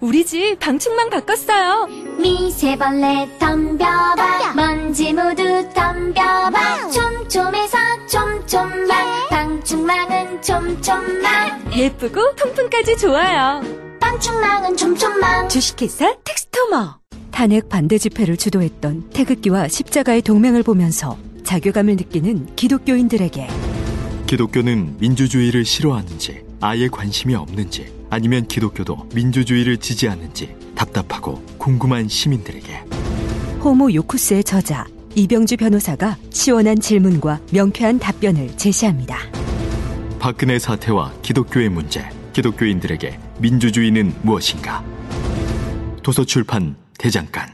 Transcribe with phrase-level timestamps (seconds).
[0.00, 1.86] 우리 집 방충망 바꿨어요.
[2.18, 4.52] 미세벌레 덤벼봐.
[4.54, 5.42] 먼지 모두
[5.74, 6.90] 덤벼봐.
[6.90, 13.62] 촘촘해서 촘촘만 방충망은 촘촘만 예쁘고 통풍까지 좋아요.
[13.98, 16.98] 방충망은 촘촘만 주식회사 텍스토머.
[17.30, 23.48] 탄핵 반대 집회를 주도했던 태극기와 십자가의 동맹을 보면서 자괴감을 느끼는 기독교인들에게
[24.26, 32.84] 기독교는 민주주의를 싫어하는지 아예 관심이 없는지 아니면 기독교도 민주주의를 지지하는지 답답하고 궁금한 시민들에게.
[33.64, 39.18] 호모 요쿠스의 저자 이병주 변호사가 시원한 질문과 명쾌한 답변을 제시합니다.
[40.18, 44.84] 박근혜 사태와 기독교의 문제 기독교인들에게 민주주의는 무엇인가?
[46.02, 47.48] 도서출판 대장간.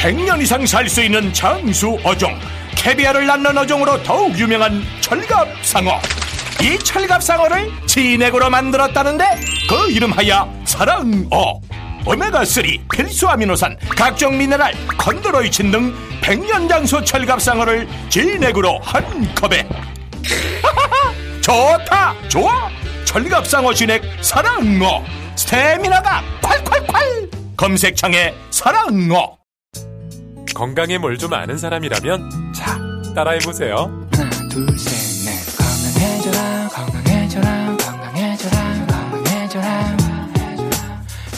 [0.00, 2.30] 100년 이상 살 수 있는 장수 어종
[2.76, 5.92] 캐비아를 낳는 어종으로 더욱 유명한 철갑상어
[6.62, 9.24] 이 철갑상어를 진액으로 만들었다는데
[9.68, 11.60] 그 이름하여 사랑어.
[12.04, 19.66] 오메가3 필수 아미노산 각종 미네랄 컨드로이친 등 100년 장수 철갑상어를 진액으로 한 컵에.
[21.40, 22.68] 좋다 좋아.
[23.04, 25.02] 철갑상어 진액 사랑어.
[25.36, 27.56] 스태미나가 콸콸콸.
[27.56, 29.36] 검색창에 사랑어.
[30.54, 32.78] 건강에 뭘 좀 아는 사람이라면 자
[33.14, 34.08] 따라해보세요.
[34.12, 35.03] 하나 둘셋넷
[36.24, 39.96] 건강해져라 건강해져라 건강해져라 건강해져라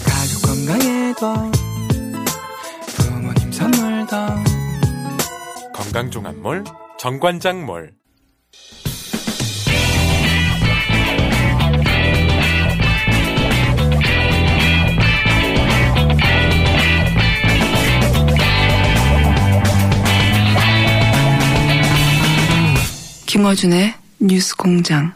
[0.04, 1.34] 가족 건강에도
[2.96, 4.16] 부모님 선물도.
[5.72, 6.62] 건강종합몰
[6.98, 7.96] 정관장몰.
[23.26, 25.12] 김어준의 뉴스 공장.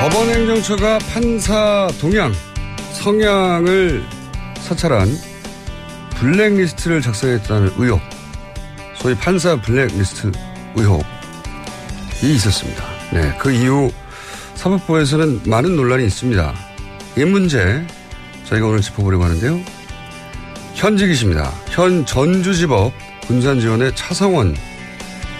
[0.00, 2.30] 법원 행정처가 판사 동향,
[2.92, 4.04] 성향을
[4.58, 5.08] 사찰한
[6.16, 8.00] 블랙리스트를 작성했다는 의혹,
[8.96, 10.30] 소위 판사 블랙리스트
[10.74, 11.04] 의혹이
[12.22, 12.84] 있었습니다.
[13.14, 13.90] 네, 그 이후
[14.56, 16.54] 사법부에서는 많은 논란이 있습니다.
[17.16, 17.86] 이 문제
[18.44, 19.58] 저희가 오늘 짚어보려고 하는데요.
[20.74, 21.50] 현직이십니다.
[21.70, 22.92] 현 전주지법
[23.26, 24.54] 군산지원의 차성원,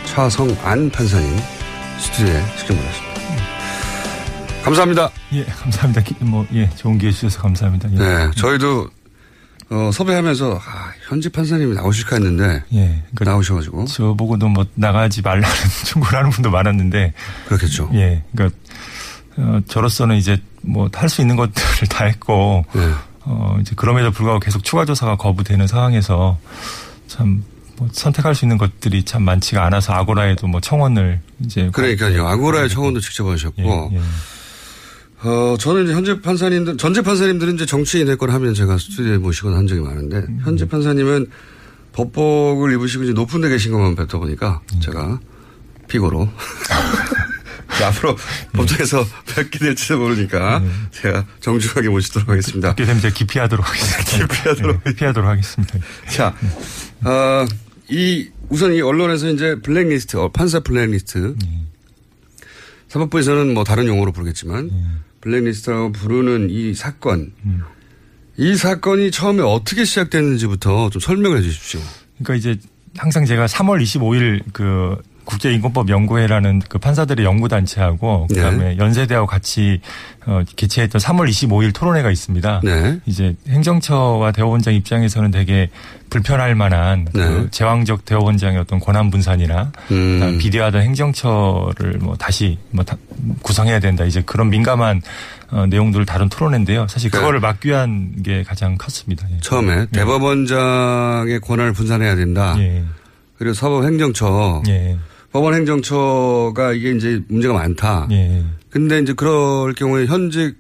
[0.07, 1.37] 차성안 판사님
[1.99, 3.15] 스튜디오에 직접 모셨습니다.
[4.65, 5.11] 감사합니다.
[5.35, 6.03] 예, 감사합니다.
[6.03, 7.93] 기- 뭐, 예, 좋은 기회 주셔서 감사합니다.
[7.93, 7.97] 예.
[7.97, 8.89] 네, 저희도
[9.71, 15.49] 어, 섭외하면서 아, 현직 판사님이 나오실까 했는데 예, 그 나오셔가지고 저 보고도 뭐 나가지 말라는
[15.85, 17.13] 충고를 하는 분도 많았는데.
[17.47, 17.91] 그렇겠죠.
[17.95, 18.57] 예, 그러니까
[19.37, 22.91] 어, 저로서는 이제 뭐 할 수 있는 것들을 다 했고, 네.
[23.23, 26.39] 어, 이제 그럼에도 불구하고 계속 추가 조사가 거부되는 상황에서
[27.09, 27.45] 참.
[27.77, 32.27] 뭐 선택할 수 있는 것들이 참 많지가 않아서 아고라에도 뭐 청원을 이제 그러니까요.
[32.27, 34.01] 아고라의 청원도 직접 하셨고 예, 예.
[35.29, 39.67] 어, 저는 이제 현재 판사님들, 전재 판사님들은 이제 정치인 할걸 하면 제가 스튜디오에 모시거나 한
[39.67, 40.41] 적이 많은데, 음.
[40.45, 41.29] 현재 판사님은
[41.93, 44.81] 법복을 입으시고 이제 높은 데 계신 것만 뵙다 보니까 음.
[44.81, 45.19] 제가
[45.89, 46.29] 피고로.
[47.83, 48.17] 앞으로
[48.53, 49.05] 법정에서
[49.35, 50.63] 뵙게 될지도 모르니까
[50.93, 52.75] 제가 정중하게 모시도록 하겠습니다.
[52.75, 54.27] 그렇게 되면 제가 기피하도록 하겠습니다.
[54.29, 55.79] 기피하도록 예, 기피하도록 하겠습니다.
[56.09, 56.35] 자,
[57.05, 57.47] 어,
[57.89, 61.35] 이, 우선 이 언론에서 이제 블랙리스트, 어, 판사 블랙리스트.
[62.89, 64.71] 사법부에서는 뭐 다른 용어로 부르겠지만,
[65.21, 67.33] 블랙리스트라고 부르는 이 사건.
[68.37, 71.81] 이 사건이 처음에 어떻게 시작됐는지부터 좀 설명을 해 주십시오.
[72.19, 72.61] 그러니까 이제
[72.97, 79.81] 항상 제가 3월 25일 그 국제인권법 연구회라는 그 판사들의 연구단체하고 그다음에 연세대하고 같이
[80.27, 82.61] 어, 개최했던 3월 25일 토론회가 있습니다.
[82.65, 82.99] 네.
[83.07, 85.71] 이제 행정처와 대법원장 입장에서는 되게
[86.11, 90.39] 불편할 만한 그 제왕적 대법원장의 어떤 권한 분산이나 음.
[90.41, 92.97] 비대화된 행정처를 뭐 다시 뭐 다-
[93.43, 94.05] 구성해야 된다.
[94.05, 95.03] 이제 그런 민감한
[95.51, 96.87] 어, 내용들을 다룬 토론회인데요.
[96.89, 97.19] 사실 네.
[97.19, 99.27] 그거를 막기 위한 게 가장 컸습니다.
[99.33, 99.39] 예.
[99.41, 102.55] 처음에 대법원장의 권한을 분산해야 된다.
[102.59, 102.83] 예.
[103.39, 104.63] 그리고 사법행정처.
[104.69, 104.97] 예.
[105.35, 108.07] 법원행정처가 이게 이제 문제가 많다.
[108.13, 108.43] 예.
[108.71, 110.55] 근데 이제 그럴 경우에 현직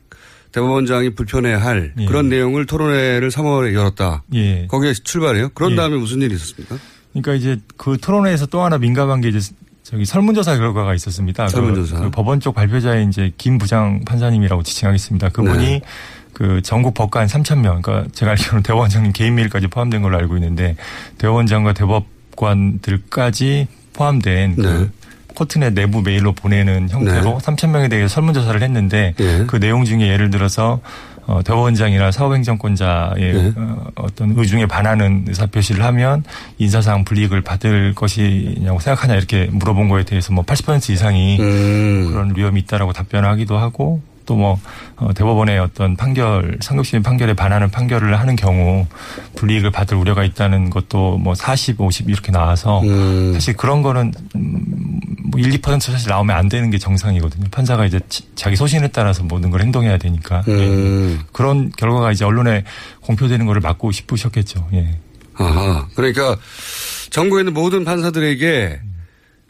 [0.52, 2.04] 대법원장이 불편해할 예.
[2.06, 4.24] 그런 내용을 토론회를 3월에 열었다.
[4.34, 4.66] 예.
[4.66, 5.50] 거기에 출발해요.
[5.54, 5.76] 그런 예.
[5.76, 6.76] 다음에 무슨 일이 있었습니까?
[7.12, 9.38] 그러니까 이제 그 토론회에서 또 하나 민감한 게 이제
[9.84, 11.44] 저기 설문조사 결과가 있었습니다.
[11.46, 12.00] 그- 설문조사.
[12.00, 15.28] 그 법원 쪽 발표자의 이제 김 부장 판사님이라고 지칭하겠습니다.
[15.28, 15.80] 그분이 네.
[16.32, 20.36] 그 전국 법관 한 3천 명, 그러니까 제가 알기로는 대법원장님 개인 메일까지 포함된 걸로 알고
[20.36, 20.74] 있는데
[21.18, 24.90] 대법원장과 대법관들까지 포함된 그
[25.34, 27.38] 코트넷 내부 메일로 보내는 형태로 네.
[27.38, 29.44] 3천 명에 대해 설문조사를 했는데 예.
[29.46, 30.80] 그 내용 중에 예를 들어서
[31.26, 33.52] 어, 대법원장이나 사법행정권자의 예.
[33.56, 36.22] 어, 어떤 의중에 반하는 의사표시를 하면
[36.58, 42.10] 인사상 불이익을 받을 것이냐고 생각하냐 이렇게 물어본 거에 대해서 뭐 80% 이상이 음.
[42.10, 44.58] 그런 위험이 있다라고 답변하기도 하고 또뭐
[45.14, 48.86] 대법원의 어떤 판결 상급심 판결에 반하는 판결을 하는 경우
[49.36, 53.32] 불이익을 받을 우려가 있다는 것도 뭐 40, 50 이렇게 나와서 음.
[53.34, 55.00] 사실 그런 거는 음,
[55.30, 57.46] 뭐 1, 2% 사실 나오면 안 되는 게 정상이거든요.
[57.50, 61.18] 판사가 이제 치- 자기 소신에 따라서 모든 걸 행동해야 되니까 음.
[61.20, 61.24] 예.
[61.32, 62.64] 그런 결과가 이제 언론에
[63.02, 64.68] 공표되는 거를 막고 싶으셨겠죠.
[64.74, 64.98] 예.
[65.36, 65.86] 아하.
[65.96, 66.36] 그러니까
[67.10, 68.80] 전국에 있는 모든 판사들에게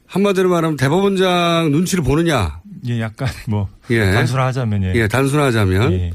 [0.07, 2.61] 한마디로 말하면 대법원장 눈치를 보느냐.
[2.87, 4.13] 예, 약간 뭐 예.
[4.13, 4.93] 단순화하자면 예.
[4.95, 6.13] 예, 단순하자면 예.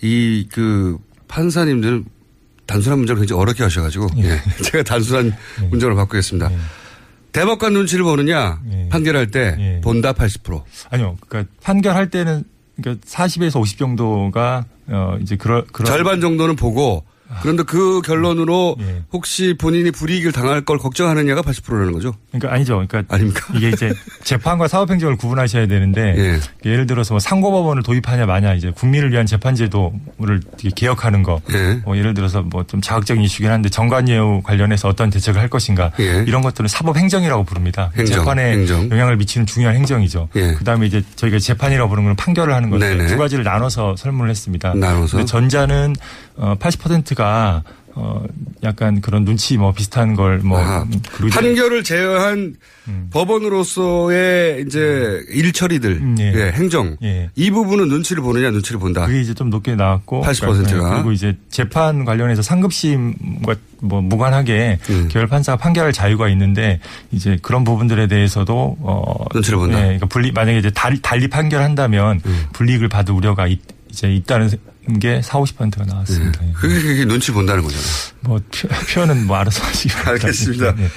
[0.00, 2.04] 이그 판사님들
[2.66, 4.38] 단순한 문제를 굉장히 어렵게 하셔가지고 예.
[4.64, 5.34] 제가 단순한
[5.70, 6.50] 문제를 바꾸겠습니다.
[7.32, 8.60] 대법관 눈치를 보느냐
[8.90, 10.62] 판결할 때 본다 80%.
[10.90, 11.16] 아니요.
[11.28, 12.44] 그러니까 판결할 때는
[12.76, 17.04] 그러니까 40에서 50 정도가 어 이제 그런 그런 절반 정도는 보고
[17.40, 19.02] 그런데 그 결론으로 예.
[19.12, 22.14] 혹시 본인이 불이익을 당할 걸 걱정하느냐가 80%라는 거죠.
[22.30, 22.84] 그러니까 아니죠.
[22.86, 23.46] 그러니까 아닙니까?
[23.54, 23.92] 이게 이제
[24.24, 26.40] 재판과 사법행정을 구분하셔야 되는데 예.
[26.70, 30.40] 예를 들어서 뭐 상고법원을 도입하냐 마냐 이제 국민을 위한 재판제도를
[30.74, 31.40] 개혁하는 거.
[31.52, 31.80] 예.
[31.84, 36.24] 뭐 예를 들어서 뭐 좀 자극적인 이슈긴 한데 정관예우 관련해서 어떤 대책을 할 것인가 예.
[36.26, 37.90] 이런 것들은 사법행정이라고 부릅니다.
[37.96, 38.90] 행정, 재판에 행정.
[38.90, 40.28] 영향을 미치는 중요한 행정이죠.
[40.36, 40.54] 예.
[40.54, 43.08] 그다음에 이제 저희가 재판이라고 부르는 건 판결을 하는 건데 네네.
[43.08, 44.72] 두 가지를 나눠서 설문을 했습니다.
[44.74, 45.24] 나눠서?
[45.26, 45.94] 전자는
[46.36, 47.62] 어 80%가
[47.94, 48.24] 어
[48.62, 50.86] 약간 그런 눈치 뭐 비슷한 걸뭐 아하.
[51.30, 52.54] 판결을 제어한
[53.10, 56.32] 법원으로서의 이제 일 처리들, 예.
[56.34, 57.30] 예, 행정 예.
[57.34, 59.06] 이 부분은 눈치를 보느냐 눈치를 본다.
[59.06, 60.88] 그게 이제 좀 높게 나왔고 80% 가.
[60.88, 65.08] 네, 그리고 이제 재판 관련해서 상급심과 뭐 무관하게 음.
[65.10, 66.80] 계열 판사가 판결할 자유가 있는데
[67.10, 69.76] 이제 그런 부분들에 대해서도 어 눈치를 본다.
[69.76, 72.44] 네, 그러니까 분리 만약에 이제 달리, 달리 판결한다면 음.
[72.54, 74.50] 불이익을 받을 우려가 있, 이제 있다는
[75.00, 76.40] 게 4, 50%가 나왔습니다.
[76.46, 76.52] 예.
[76.52, 77.86] 그게, 그게 눈치 본다는 거잖아요.
[78.20, 80.26] 뭐 표, 표현은 뭐 알아서 하시기 바랍니다.
[80.26, 80.74] 알겠습니다.
[80.74, 80.88] 네.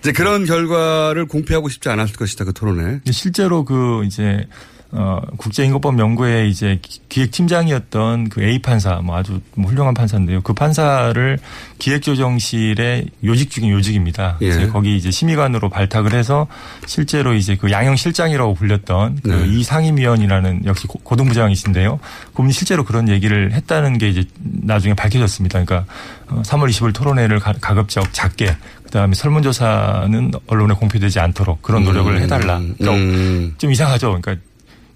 [0.00, 3.00] 이제 그런 결과를 공표하고 싶지 않았을 것이다 그 토론에.
[3.10, 4.46] 실제로 그 이제
[4.92, 10.40] 어 국제인권법 연구회 이제 기- 기획팀장이었던 그 A 판사 뭐 아주 뭐 훌륭한 판사인데요.
[10.42, 11.38] 그 판사를
[11.78, 14.38] 기획조정실의 요직 중인 요직입니다.
[14.42, 14.48] 예.
[14.48, 16.46] 이제 거기 이제 심의관으로 발탁을 해서
[16.86, 19.46] 실제로 이제 그 양형 실장이라고 불렸던 그 네.
[19.48, 22.00] 이 상임위원이라는 역시 고- 고등부장이신데요.
[22.34, 25.64] 그분이 실제로 그런 얘기를 했다는 게 이제 나중에 밝혀졌습니다.
[25.64, 25.90] 그러니까
[26.28, 32.20] 어, 3월 20일 토론회를 가- 가급적 작게 그다음에 설문조사는 언론에 공표되지 않도록 그런 노력을 음,
[32.22, 32.58] 해달라.
[32.58, 33.54] 음.
[33.56, 34.18] 좀 이상하죠.
[34.20, 34.36] 그러니까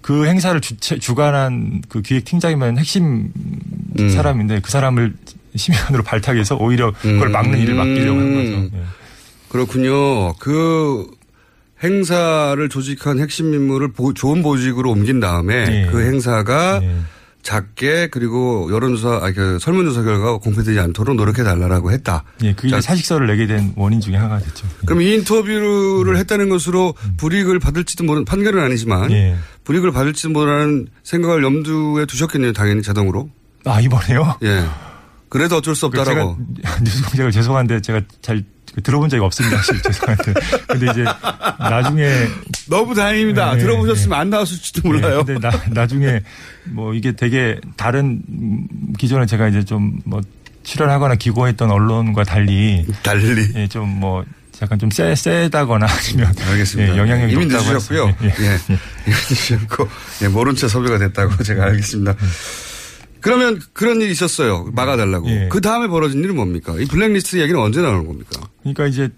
[0.05, 3.31] 그 행사를 주최, 주관한 그 기획팀장이면 핵심
[3.99, 4.09] 음.
[4.09, 5.15] 사람인데 그 사람을
[5.55, 8.51] 심의관으로 발탁해서 오히려 그걸 막는 일을 맡기려고 한 거죠.
[8.51, 8.69] 음.
[8.75, 8.81] 예.
[9.49, 10.35] 그렇군요.
[10.35, 11.07] 그
[11.83, 15.91] 행사를 조직한 핵심 인물을 보- 좋은 보직으로 옮긴 다음에 예.
[15.91, 16.81] 그 행사가
[17.45, 22.23] 작게 그리고 여론조사, 아니 그 설문조사 결과가 공표되지 않도록 노력해 달라고 했다.
[22.43, 24.67] 예, 그게 자, 사직서를 내게 된 원인 중에 하나가 됐죠.
[24.85, 29.35] 그럼 이 인터뷰를 했다는 것으로 불이익을 받을지도 모르는 판결은 아니지만 예.
[29.63, 32.53] 불이익을 받을지도 모르는 생각을 염두에 두셨겠네요.
[32.53, 33.29] 당연히 자동으로.
[33.63, 34.37] 아, 이번에요?
[34.41, 34.65] 예.
[35.29, 36.37] 그래도 어쩔 수그 없다라고.
[36.63, 38.43] 제가 뉴스 공장을 죄송한데 제가 잘
[38.81, 39.57] 들어본 적이 없습니다.
[39.57, 40.33] 사실 죄송한데.
[40.67, 41.05] 근데 이제
[41.59, 42.27] 나중에
[42.69, 43.55] 너무 다행입니다.
[43.55, 45.23] 네, 들어보셨으면 안 나왔을지도 몰라요.
[45.23, 46.21] 네, 근데 나, 나중에
[46.65, 48.67] 뭐 이게 되게 다른 음,
[48.97, 50.21] 기존에 제가 이제 좀뭐
[50.63, 54.25] 출연하거나 기고했던 언론과 달리 달리 예, 좀뭐
[54.61, 56.93] 약간 좀 세, 세다거나 아니면 알겠습니다.
[56.93, 58.15] 예, 영향력이 이미 늦으셨고요.
[58.21, 58.25] 예.
[58.27, 58.79] 예, 예.
[59.05, 59.89] 이미 늦으셨고,
[60.23, 62.15] 예, 모른 채 섭외가 됐다고 제가 알겠습니다.
[63.25, 64.69] 그러면 그런 일이 있었어요.
[64.71, 65.27] 막아달라고.
[65.31, 65.49] 예.
[65.49, 66.75] 그 다음에 벌어진 일은 뭡니까?
[66.79, 68.39] 이 블랙리스트 얘기는 언제 나오는 겁니까?
[68.61, 69.09] 그러니까 이제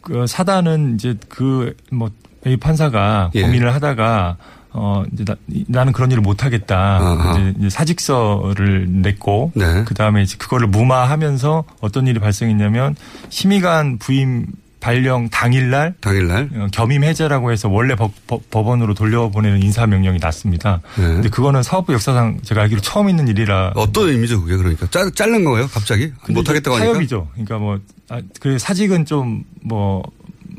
[0.00, 2.10] 그 사단은 이제 그뭐
[2.46, 3.42] A 판사가 예.
[3.42, 4.38] 고민을 하다가
[4.70, 7.34] 어 이제 나, 나는 그런 일을 못 하겠다.
[7.34, 9.84] 이제, 이제 사직서를 냈고 네.
[9.84, 12.96] 그다음에 이제 그거를 무마하면서 어떤 일이 발생했냐면
[13.28, 14.46] 심의관 부임
[14.82, 18.10] 발령 당일날 당일날 어, 겸임 해제라고 해서 원래 법,
[18.52, 20.80] 원으로 돌려보내는 인사 명령이 났습니다.
[20.96, 21.04] 네.
[21.04, 24.88] 근데 그거는 사업부 역사상 제가 알기로 처음 있는 일이라 어떤 의미죠, 그게 그러니까?
[24.90, 26.12] 짜, 자른 거예요, 갑자기?
[26.24, 26.92] 근데 못 하겠다고 이제 하니까?
[26.94, 27.28] 타협이죠.
[27.32, 30.02] 그러니까 뭐, 아, 그 사직은 좀 뭐,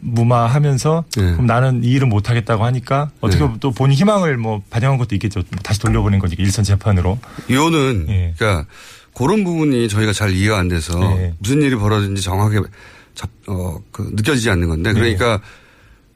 [0.01, 1.31] 무마하면서 네.
[1.33, 5.15] 그럼 나는 이 일은 못 하겠다고 하니까 어떻게 보면 또 본인 희망을 뭐 반영한 것도
[5.15, 5.43] 있겠죠.
[5.63, 7.19] 다시 돌려보낸 거니까 일선 재판으로.
[7.49, 8.33] 이거는, 예.
[8.37, 8.67] 그러니까,
[9.13, 11.33] 그런 부분이 저희가 잘 이해가 안 돼서 예.
[11.39, 12.61] 무슨 일이 벌어진지 정확하게
[13.15, 15.41] 잡, 어, 그, 느껴지지 않는 건데, 그러니까,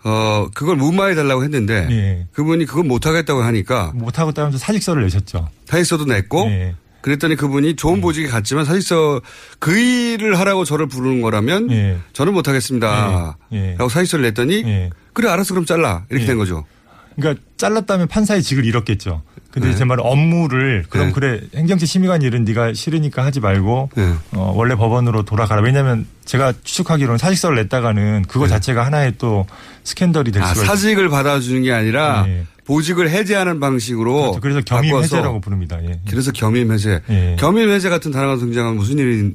[0.04, 2.28] 어, 그걸 무마해 달라고 했는데, 예.
[2.34, 5.50] 그분이 그걸 못 하겠다고 하니까, 못하고 따면서 사직서를 내셨죠.
[5.68, 6.76] 타이서도 냈고, 예.
[7.02, 9.22] 그랬더니 그분이 좋은 보직이 같지만 사실서
[9.60, 11.98] 그 일을 하라고 저를 부르는 거라면 예.
[12.12, 13.38] 저는 못하겠습니다.
[13.54, 13.76] 예.
[13.78, 14.90] 라고 사실서를 냈더니 예.
[15.14, 16.28] 그래 알았어 그럼 잘라 이렇게 예.
[16.28, 16.66] 된 거죠.
[17.16, 19.24] 그러니까 잘랐다면 판사의 직을 잃었겠죠.
[19.58, 19.76] 근데 네.
[19.76, 21.14] 제 말은 업무를 그럼 네.
[21.14, 24.14] 그래 행정처 심의관 일은 네가 싫으니까 하지 말고 네.
[24.34, 25.64] 어, 원래 법원으로 돌아가라.
[25.64, 29.48] 왜냐하면 제가 추측하기로는 사직서를 냈다가는 그거 자체가 하나의 또
[29.84, 30.76] 스캔들이 될 아, 수가 있어요.
[30.76, 32.46] 사직을 받아주는 게 아니라 예.
[32.66, 34.40] 보직을 해제하는 방식으로 그렇죠.
[34.42, 35.80] 그래서 겸임 바꿔서 해제라고 부릅니다.
[35.84, 36.00] 예.
[36.08, 37.02] 그래서 겸임 해제.
[37.10, 37.36] 예.
[37.40, 39.32] 겸임 해제 같은 단어가 등장하면 무슨 일이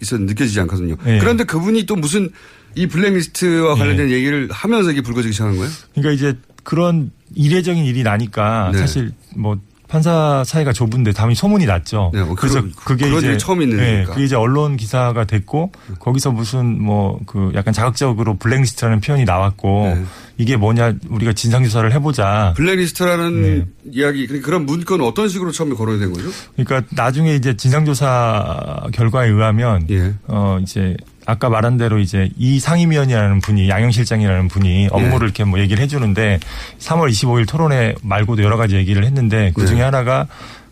[0.00, 0.96] 있었는지 느껴지지 않거든요.
[1.06, 1.18] 예.
[1.18, 2.30] 그런데 그분이 또 무슨
[2.74, 5.70] 이 블랙리스트와 관련된 얘기를 하면서 이게 불거지기 시작한 거예요?
[5.94, 8.78] 그러니까 이제 그런 이례적인 일이 나니까 네.
[8.78, 12.12] 사실 뭐 판사 사이가 좁은데 다음에 소문이 났죠.
[12.14, 14.12] 네, 뭐 그래서 그게 그런 이제 일이 처음 있는 네, 일이니까.
[14.14, 20.04] 그게 이제 언론 기사가 됐고 거기서 무슨 뭐 그 약간 자극적으로 블랙리스트라는 표현이 나왔고 네.
[20.38, 22.54] 이게 뭐냐 우리가 진상 조사를 해보자.
[22.56, 23.66] 블랙리스트라는 네.
[23.92, 26.30] 이야기, 그러니까 그런 문건은 어떤 식으로 처음에 거론이 된 거죠?
[26.56, 30.14] 그러니까 나중에 이제 진상 조사 결과에 의하면 예.
[30.26, 35.82] 어 이제 아까 말한 대로 이제 이 상임위원이라는 분이 양영실장이라는 분이 업무를 이렇게 뭐 얘기를
[35.82, 36.40] 해주는데
[36.80, 39.82] 3월 25일 토론회 말고도 여러 가지 얘기를 했는데 그 중에 네.
[39.84, 40.26] 하나가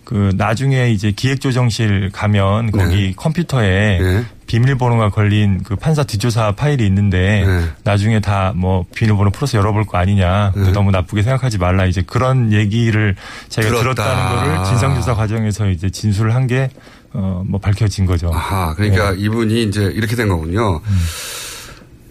[0.04, 3.12] 그 나중에 이제 기획조정실 가면 거기 네.
[3.14, 4.24] 컴퓨터에 네.
[4.48, 7.64] 비밀번호가 걸린 그 판사 뒷조사 파일이 있는데 네.
[7.84, 10.72] 나중에 다 뭐 비밀번호 풀어서 열어볼 거 아니냐 네.
[10.72, 13.14] 너무 나쁘게 생각하지 말라 이제 그런 얘기를
[13.48, 13.94] 제가 들었다.
[13.94, 16.68] 들었다는 거를 진상조사 과정에서 이제 진술을 한 게
[17.12, 18.30] 어, 뭐 밝혀진 거죠.
[18.32, 19.20] 아하, 그러니까 네.
[19.20, 20.80] 이분이 이제 이렇게 된 거군요.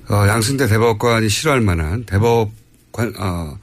[0.09, 3.57] 어, 양승태 대법관이 싫어할 만한 대법관, 어,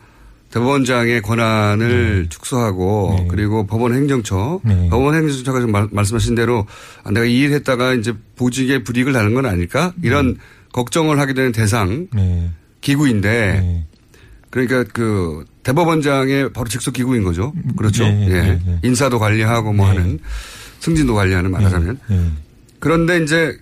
[0.51, 3.27] 대법원장의 권한을 축소하고 네.
[3.29, 4.89] 그리고 법원 행정처, 네.
[4.89, 6.67] 법원 행정처가 지금 말, 말씀하신 대로
[7.05, 9.93] 아, 내가 이 일 했다가 이제 보직에 불이익을 다는 건 아닐까?
[10.03, 10.39] 이런
[10.73, 12.51] 걱정을 하게 되는 대상 네.
[12.81, 13.87] 기구인데 네.
[14.51, 17.53] 그러니까 그 대법원장의 바로 직속 기구인 거죠.
[17.77, 18.05] 그렇죠.
[18.05, 18.33] 네, 예.
[18.33, 18.79] 네, 네.
[18.85, 19.99] 인사도 관리하고 뭐 네.
[19.99, 20.19] 하는
[20.81, 21.99] 승진도 관리하는 말하자면.
[22.09, 22.31] 네.
[22.79, 23.59] 그런데 이제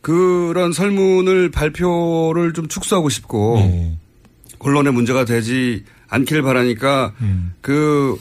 [0.00, 3.98] 그런 설문을 발표를 좀 축소하고 싶고 네.
[4.58, 7.52] 언론에 문제가 되지 않기를 바라니까 음.
[7.60, 8.16] 그,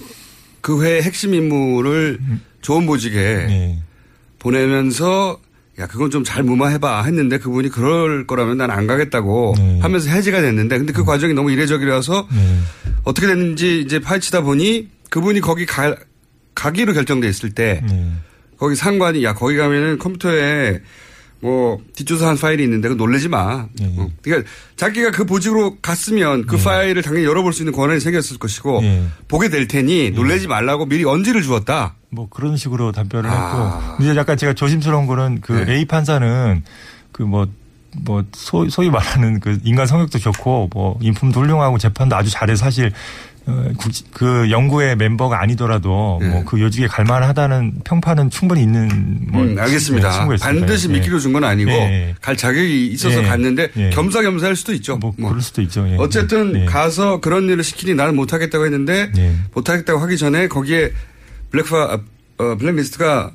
[0.62, 2.19] 그 회의 핵심 인물을
[2.62, 3.79] 좋은 보직에 네.
[4.39, 5.39] 보내면서
[5.77, 9.79] 야, 그건 좀 잘 무마해봐 했는데 그분이 그럴 거라면 난 안 가겠다고 네.
[9.81, 12.60] 하면서 해지가 됐는데 근데 그 과정이 너무 이례적이라서 네.
[13.03, 15.95] 어떻게 됐는지 이제 파헤치다 보니 그분이 거기 가,
[16.55, 18.12] 가기로 결정돼 있을 때 네.
[18.57, 20.81] 거기 상관이 야 거기 가면은 컴퓨터에
[21.41, 23.67] 뭐 뒷조사한 파일이 있는데 그 놀래지 마.
[23.79, 23.93] 네.
[23.97, 24.09] 어.
[24.21, 29.05] 그러니까 자기가 그 보직으로 갔으면 그 파일을 당연히 열어볼 수 있는 권한이 생겼을 것이고 네.
[29.27, 31.95] 보게 될 테니 놀래지 말라고 미리 언지를 주었다.
[32.09, 33.93] 뭐 그런 식으로 답변을 아.
[33.97, 35.75] 했고 이제 약간 제가 조심스러운 거는 그 네.
[35.75, 36.63] A 판사는
[37.12, 42.91] 그뭐뭐 소위 말하는 그 인간 성격도 좋고 뭐 인품도 훌륭하고 재판도 아주 잘해 서 사실
[44.12, 46.30] 그 연구의 멤버가 아니더라도 네.
[46.30, 50.28] 뭐그 요직에 갈만하다는 평판은 충분히 있는 뭐 음, 알겠습니다.
[50.28, 50.36] 네.
[50.38, 50.94] 반드시 예.
[50.94, 52.16] 미끼로 준 건 아니고 예.
[52.22, 53.28] 갈 자격이 있어서 예.
[53.28, 53.90] 갔는데 예.
[53.92, 54.98] 겸사겸사 할 수도 있죠.
[54.98, 55.30] 뭐, 뭐.
[55.30, 55.88] 그럴 수도 있죠.
[55.88, 55.96] 예.
[56.00, 56.66] 어쨌든 예.
[56.66, 59.36] 가서 그런 일을 시키니 나는 못하겠다고 했는데 예.
[59.54, 60.92] 못하겠다고 하기 전에 거기에
[61.52, 62.00] 블랙파
[62.38, 63.32] 어, 블랙리스트가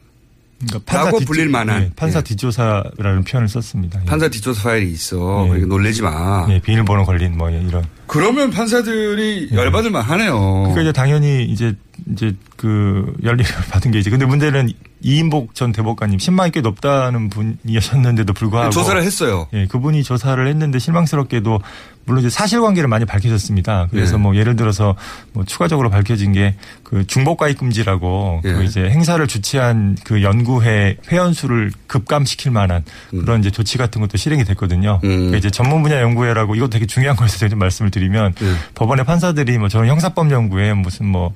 [0.69, 1.83] 그러니까 라고 뒷- 불릴 만한.
[1.85, 2.23] 예, 판사 예.
[2.23, 4.01] 뒷조사라는 표현을 썼습니다.
[4.01, 4.05] 예.
[4.05, 5.45] 판사 뒷조사 파일이 있어.
[5.45, 5.49] 예.
[5.49, 6.47] 그러니까 놀래지 마.
[6.51, 7.85] 예, 비밀번호 걸린 뭐 이런.
[8.07, 10.39] 그러면 판사들이 열받을 만하네요.
[10.39, 11.75] 그러니까 이제 당연히 이제
[12.13, 14.71] 이제 그 열리를 받은 게 이제 근데 문제는
[15.03, 19.47] 이인복 전 대법관님 10만이 꽤 높다는 분이셨는데도 불구하고 조사를 했어요.
[19.55, 21.61] 예, 그분이 조사를 했는데 실망스럽게도
[22.05, 23.89] 물론 이제 사실관계를 많이 밝혀졌습니다.
[23.91, 24.19] 그래서 예.
[24.19, 24.97] 뭐 예를 들어서
[25.33, 26.55] 뭐 추가적으로 밝혀진 게
[26.91, 28.53] 그 중복가입 금지라고 예.
[28.53, 34.17] 그 이제 행사를 주최한 그 연구회 회원 수를 급감시킬 만한 그런 이제 조치 같은 것도
[34.17, 34.99] 실행이 됐거든요.
[35.05, 35.09] 음.
[35.09, 38.55] 그러니까 이제 전문 분야 연구회라고 이거 되게 중요한 거에서 제가 좀 말씀을 드리면 예.
[38.75, 41.33] 법원의 판사들이 뭐 저는 형사법 연구회 무슨 뭐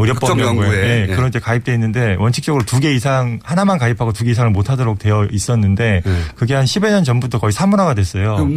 [0.00, 0.68] 의료법 연구회.
[0.76, 1.14] 예, 예.
[1.14, 4.98] 그런 이제 가입돼 있는데 원칙적으로 두 개 이상 하나만 가입하고 두 개 이상을 못 하도록
[4.98, 6.12] 되어 있었는데 예.
[6.36, 8.48] 그게 한 10여 년 전부터 거의 사문화가 됐어요.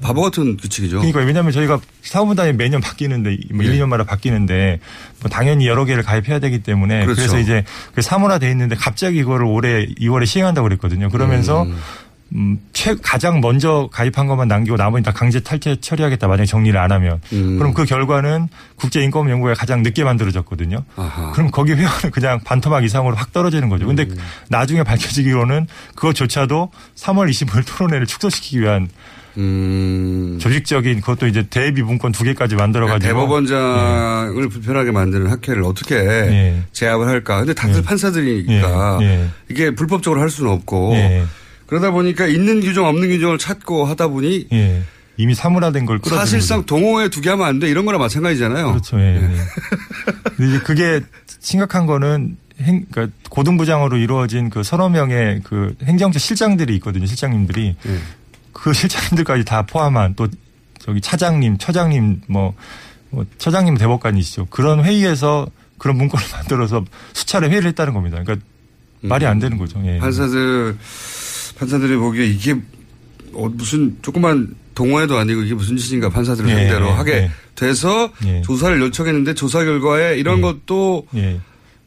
[0.00, 0.96] 바보 같은 규칙이죠.
[0.98, 3.68] 그러니까 왜냐하면 저희가 사무단이 매년 바뀌는데 뭐 예.
[3.68, 4.80] 1, 2년마다 바뀌는데
[5.20, 7.20] 뭐 당연히 여러 개를 가입해야 되기 때문에 그렇죠.
[7.22, 11.08] 그래서 이제 그 사문화돼 있는데 갑자기 이거를 올해 2월에 시행한다고 그랬거든요.
[11.10, 11.76] 그러면서 음.
[12.34, 16.90] 음, 최, 가장 먼저 가입한 것만 남기고 나머지 다 강제 탈퇴 처리하겠다 만약에 정리를 안
[16.90, 17.58] 하면 음.
[17.58, 20.84] 그럼 그 결과는 국제인권연구가 가장 늦게 만들어졌거든요.
[20.96, 21.32] 아하.
[21.32, 23.86] 그럼 거기 회원은 그냥 반토막 이상으로 확 떨어지는 거죠.
[23.86, 24.16] 근데 음.
[24.48, 28.88] 나중에 밝혀지기로는 그것조차도 3월 25일 토론회를 축소시키기 위한
[29.38, 30.38] 음.
[30.40, 36.62] 조직적인 그것도 이제 대비 문건 두 개까지 만들어가지고 대법원장을 불편하게 만드는 학회를 어떻게 예.
[36.72, 37.38] 제압을 할까.
[37.38, 37.82] 근데 다들 예.
[37.82, 39.06] 판사들이니까 예.
[39.06, 39.26] 예.
[39.50, 41.24] 이게 불법적으로 할 수는 없고 예.
[41.66, 44.82] 그러다 보니까 있는 규정 없는 규정을 찾고 하다 보니 예.
[45.16, 48.68] 이미 사문화된 걸 끌어들이는 사실상 동호회 두개 하면 안 돼 이런 거나 마찬가지잖아요.
[48.70, 49.00] 그렇죠.
[49.00, 49.16] 예.
[49.16, 49.36] 예.
[50.36, 51.00] 근데 이제 그게
[51.40, 57.06] 심각한 거는 행, 그러니까 고등부장으로 이루어진 그 서너 명의 그 행정처 실장들이 있거든요.
[57.06, 57.98] 실장님들이 예.
[58.52, 60.28] 그 실장님들까지 다 포함한 또
[60.78, 62.54] 저기 차장님, 처장님 뭐,
[63.10, 64.46] 뭐 처장님 대법관이시죠.
[64.50, 65.46] 그런 회의에서
[65.78, 68.22] 그런 문건을 만들어서 수차례 회의를 했다는 겁니다.
[68.22, 68.46] 그러니까
[69.02, 69.82] 말이 안 되는 거죠.
[69.84, 69.98] 예.
[69.98, 70.76] 판사들
[71.58, 72.54] 판사들이 보기에 이게
[73.32, 77.30] 어, 무슨 조그만 동호회도 아니고 이게 무슨 짓인가 판사들을 예, 상대로 예, 하게 예.
[77.54, 78.42] 돼서 예.
[78.42, 81.40] 조사를 요청했는데 조사 결과에 이런 것도 예.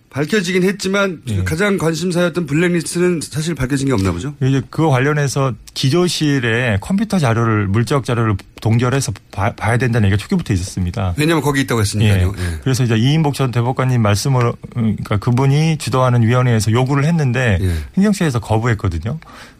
[0.09, 4.33] 밝혀지긴 했지만 가장 관심사였던 블랙리스트는 사실 밝혀진 게 없나 보죠.
[4.41, 11.13] 이제 그거 관련해서 기조실에 컴퓨터 자료를 물적 자료를 동결해서 봐, 야 된다는 얘기가 초기부터 있었습니다.
[11.15, 12.33] 왜냐하면 거기 있다고 했으니까요.
[12.63, 17.75] 그래서 이제 이인복 전 대법관님 말씀으로 그러니까 그분이 주도하는 위원회에서 요구를 했는데 예.
[17.97, 19.19] 행정처에서 거부했거든요.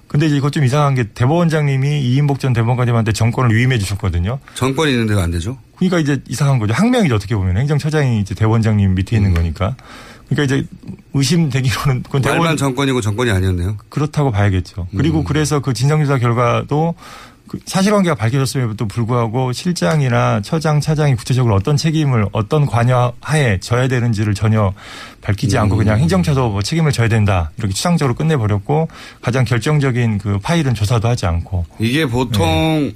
[0.10, 4.39] 근데 이제 이거 좀 이상한 게 대법원장님이 이인복 전 대법관님한테 정권을 위임해 주셨거든요.
[4.56, 5.60] 정권이 있는데 안 되죠.
[5.78, 6.74] 그러니까 이제 이상한 거죠.
[6.74, 9.75] 항명이죠 어떻게 보면 행정처장이 이제 대법원장님 밑에 있는 거니까.
[10.28, 10.68] 그러니까 이제
[11.13, 13.78] 의심되기로는 그건 대법원 말만 정권이고 정권이 아니었네요.
[13.89, 14.88] 그렇다고 봐야겠죠.
[14.98, 17.28] 그리고 그래서 그 진상조사 결과도 그
[17.65, 24.74] 사실관계가 밝혀졌음에도 불구하고 실장이나 처장, 차장이 구체적으로 어떤 책임을 어떤 관여하에 져야 되는지를 전혀
[25.22, 28.88] 밝히지 않고 그냥 행정처도 뭐 책임을 져야 된다 이렇게 추상적으로 끝내버렸고
[29.22, 32.94] 가장 결정적인 그 파일은 조사도 하지 않고 이게 보통 네.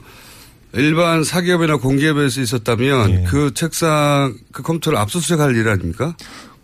[0.73, 3.23] 일반 사기업이나 공기업에서 있었다면 예.
[3.27, 6.15] 그 책상 그 컴퓨터를 압수수색할 일 아닙니까?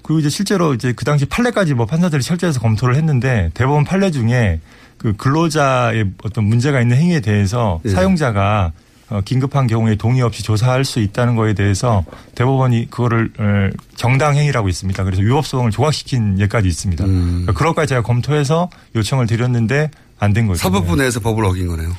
[0.02, 4.60] 그리고 이제 실제로 이제 그 당시 판례까지 뭐 판사들이 철저해서 검토를 했는데 대법원 판례 중에
[5.00, 7.90] 그 근로자의 어떤 문제가 있는 행위에 대해서 예.
[7.90, 8.72] 사용자가
[9.10, 12.04] 어, 긴급한 경우에 동의 없이 조사할 수 있다는 거에 대해서
[12.36, 15.04] 대법원이 그거를 어, 정당 행위라고 있습니다.
[15.04, 17.06] 그래서 위법 소송을 조각시킨 예까지 있습니다.
[17.06, 17.26] 음.
[17.46, 19.90] 그러니까 그런 것까지 제가 검토해서 요청을 드렸는데
[20.20, 20.60] 안 된 거죠.
[20.60, 21.90] 사법부 내에서 법을 어긴 거네요.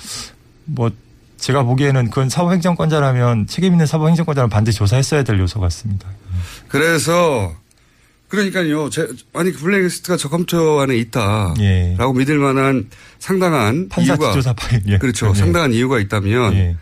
[0.66, 0.90] 뭐
[1.38, 6.06] 제가 보기에는 그건 사법행정권자라면 책임 있는 사법행정권자는 반드시 조사했어야 될 요소 같습니다.
[6.68, 7.52] 그래서
[8.30, 8.88] 그러니까요.
[8.90, 11.96] 제, 아니 블랙리스트가 저 컴퓨터 안에 있다라고 예.
[12.16, 14.82] 믿을 만한 상당한 판사 이유가 지조사 파일.
[14.86, 14.98] 예.
[14.98, 15.30] 그렇죠.
[15.30, 15.34] 예.
[15.38, 16.76] 상당한 이유가 있다면 예.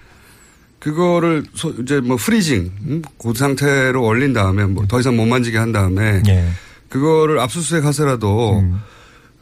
[0.78, 3.02] 그거를 소- 이제 뭐 freezing 음?
[3.18, 6.48] 그 상태로 올린 다음에 뭐 더 이상 못 만지게 한 다음에 예.
[6.88, 8.80] 그거를 압수수색 하서라도 음.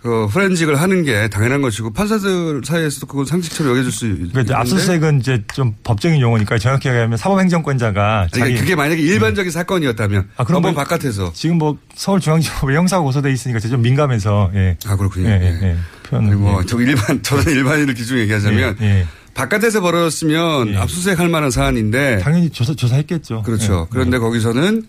[0.07, 5.21] 그 프렌직을 하는 게 당연한 것이고 판사들 사이에서도 그건 상식처럼 여겨질 수 있는데 그러니까 압수수색은
[5.21, 10.75] 이제 좀 법적인 용어니까 정확히 얘기하면 사법행정권자가 자기 그게 만약에 일반적인 사건이었다면 아, 그럼 법원
[10.75, 14.77] 뭐- 바깥에서 지금 뭐 서울중앙지법에 형사가 고소돼 있으니까 제가 좀 민감해서 예.
[14.87, 15.29] 아 그렇군요.
[15.29, 15.59] 예, 예.
[15.63, 15.77] 예, 예.
[16.09, 16.27] 표현.
[16.27, 19.07] 아니, 뭐, 저 일반, 저는 일반인을 기준 얘기하자면, 예, 예.
[19.35, 20.77] 바깥에서 벌어졌으면 예.
[20.77, 23.43] 압수수색 할 만한 사안인데, 당연히 조사 조사했겠죠.
[23.43, 23.87] 그렇죠.
[23.87, 23.91] 예.
[23.91, 24.85] 그런데 거기서는,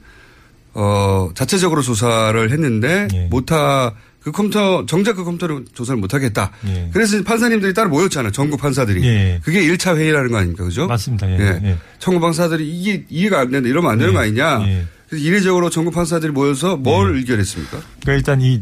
[0.80, 3.28] 어, 자체적으로 조사를 했는데, 예.
[3.32, 6.52] 못하, 그 컴퓨터, 정작 그 컴퓨터를 조사를 못하겠다.
[6.68, 6.90] 예.
[6.94, 8.32] 그래서 판사님들이 따로 모였잖아요.
[8.32, 9.04] 전국 판사들이.
[9.04, 9.40] 예.
[9.44, 10.63] 그게 1차 회의라는 거 아닙니까?
[10.63, 10.86] 그죠?
[10.86, 11.28] 맞습니다.
[11.32, 11.40] 예.
[11.40, 11.60] 예.
[11.63, 11.78] 예.
[11.98, 13.68] 전국 판사들이 이게 이해가 안 된다.
[13.68, 14.68] 이러면 안 되는 거 아니냐.
[14.68, 14.86] 예.
[15.10, 17.82] 그래서 이례적으로 전국 판사들이 모여서 뭘 의결했습니까?
[18.02, 18.62] 그러니까 일단 이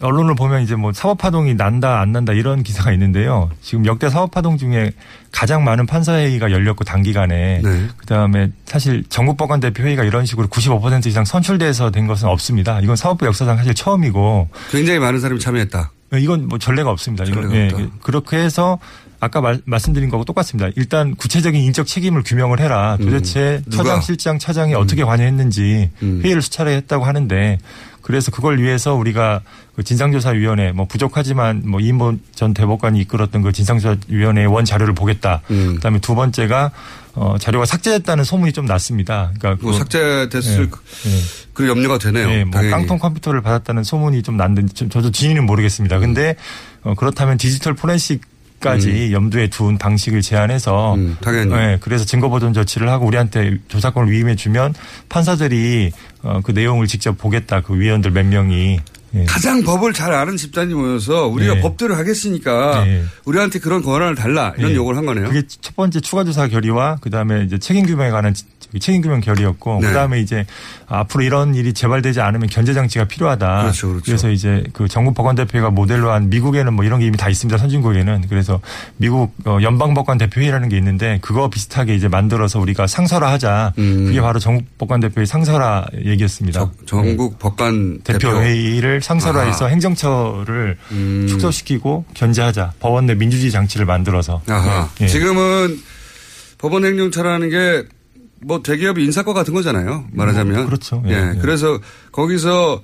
[0.00, 3.50] 언론을 보면 이제 뭐 사법파동이 난다 안 난다 이런 기사가 있는데요.
[3.60, 4.92] 지금 역대 사법파동 중에
[5.32, 7.88] 가장 많은 판사회의가 열렸고 단기간에 네.
[7.96, 12.80] 그다음에 사실 전국법관 대표 회의가 이런 식으로 95% 이상 선출돼서 된 것은 없습니다.
[12.80, 15.90] 이건 사법부 역사상 사실 처음이고 굉장히 많은 사람이 참여했다.
[16.18, 17.24] 이건 뭐 전례가 없습니다.
[17.24, 17.86] 이건 예, 없다.
[18.02, 18.78] 그렇게 해서
[19.20, 20.70] 아까 말, 말씀드린 거하고 똑같습니다.
[20.76, 22.96] 일단 구체적인 인적 책임을 규명을 해라.
[22.98, 23.70] 도대체 음.
[23.70, 26.20] 처장, 실장, 차장이 어떻게 관여했는지 음.
[26.24, 27.58] 회의를 수차례 했다고 하는데
[28.10, 29.40] 그래서 그걸 위해서 우리가
[29.76, 35.42] 그 진상조사위원회 뭐 부족하지만 뭐 이인보 전 대법관이 이끌었던 그 진상조사위원회의 원 자료를 보겠다.
[35.50, 35.74] 음.
[35.76, 36.72] 그다음에 두 번째가
[37.14, 39.30] 어 자료가 삭제됐다는 소문이 좀 났습니다.
[39.38, 41.20] 그러니까 뭐 그- 삭제됐을 예, 그- 예.
[41.54, 42.26] 그 염려가 되네요.
[42.26, 42.70] 네, 뭐 당연히.
[42.72, 45.98] 깡통 컴퓨터를 받았다는 소문이 좀 났는데 저- 저도 진위는 모르겠습니다.
[46.00, 46.34] 근데
[46.82, 48.22] 어, 그렇다면 디지털 포렌식
[48.60, 51.50] 까지 염두에 둔 방식을 제안해서 음, 당연히.
[51.52, 54.74] 네, 그래서 증거보존 조치를 하고 우리한테 조사권을 위임해 주면
[55.08, 55.92] 판사들이
[56.22, 57.62] 어, 그 내용을 직접 보겠다.
[57.62, 58.78] 그 위원들 몇 명이
[59.14, 59.24] 예.
[59.24, 61.60] 가장 법을 잘 아는 집단이 모여서 우리가 네.
[61.60, 63.02] 법대로 하겠으니까 네.
[63.24, 64.76] 우리한테 그런 권한을 달라 이런 네.
[64.76, 65.26] 요구를 한 거네요.
[65.26, 68.34] 그게 첫 번째 추가 조사 결의와 그다음에 이제 책임 규명에 관한
[68.78, 69.88] 책임 규명 결의였고 네.
[69.88, 70.46] 그다음에 이제
[70.86, 73.62] 앞으로 이런 일이 재발되지 않으면 견제 장치가 필요하다.
[73.62, 74.12] 그렇죠, 그렇죠.
[74.12, 77.58] 래서 이제 그 정국 법관 대표가 모델로 한 미국에는 뭐 이런 게 이미 다 있습니다.
[77.58, 78.60] 선진국에는 그래서
[78.96, 83.72] 미국 어, 연방 법관 대표회의라는 게 있는데 그거 비슷하게 이제 만들어서 우리가 상설화하자.
[83.78, 84.06] 음.
[84.06, 86.70] 그게 바로 정국 법관 대표의 상설화 얘기였습니다.
[86.86, 87.98] 전국 법관 네.
[88.04, 88.42] 대표 대표.
[88.42, 89.72] 회의를 상설화해서 아하.
[89.72, 91.26] 행정처를 음.
[91.28, 92.72] 축소시키고 견제하자.
[92.80, 94.42] 법원 내 민주주의 장치를 만들어서.
[94.48, 94.88] 아하.
[95.00, 95.06] 예.
[95.06, 95.80] 지금은
[96.58, 97.84] 법원 행정처라는 게
[98.42, 100.06] 뭐 대기업의 인사과 같은 거잖아요.
[100.12, 100.56] 말하자면.
[100.56, 101.02] 뭐, 그렇죠.
[101.06, 101.32] 예, 예.
[101.36, 101.38] 예.
[101.40, 101.78] 그래서
[102.12, 102.82] 거기서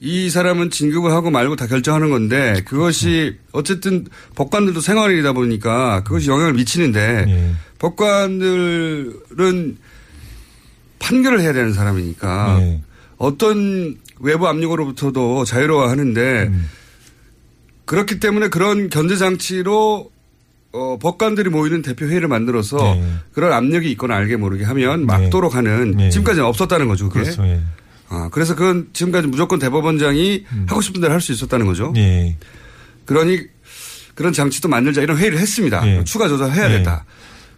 [0.00, 6.54] 이 사람은 진급을 하고 말고 다 결정하는 건데 그것이 어쨌든 법관들도 생활이다 보니까 그것이 영향을
[6.54, 7.52] 미치는데 예.
[7.78, 9.78] 법관들은
[10.98, 12.82] 판결을 해야 되는 사람이니까 예.
[13.16, 16.68] 어떤 외부 압력으로부터도 자유로워 하는데 음.
[17.84, 20.11] 그렇기 때문에 그런 견제 장치로
[20.72, 23.04] 어, 법관들이 모이는 대표 회의를 만들어서 네.
[23.32, 27.08] 그런 압력이 있거나 알게 모르게 하면 막도록 하는 지금까지는 없었다는 거죠.
[27.08, 27.24] 그게.
[27.24, 27.44] 그렇죠.
[27.44, 27.60] 예.
[28.08, 31.88] 아, 그래서 그건 지금까지 무조건 대법원장이 하고 싶은 대로 할 수 있었다는 거죠.
[31.90, 31.96] 음.
[31.96, 32.36] 예.
[33.04, 33.40] 그러니
[34.14, 35.86] 그런 장치도 만들자 이런 회의를 했습니다.
[35.86, 36.04] 예.
[36.04, 36.78] 추가 조사를 해야 예.
[36.78, 37.04] 됐다.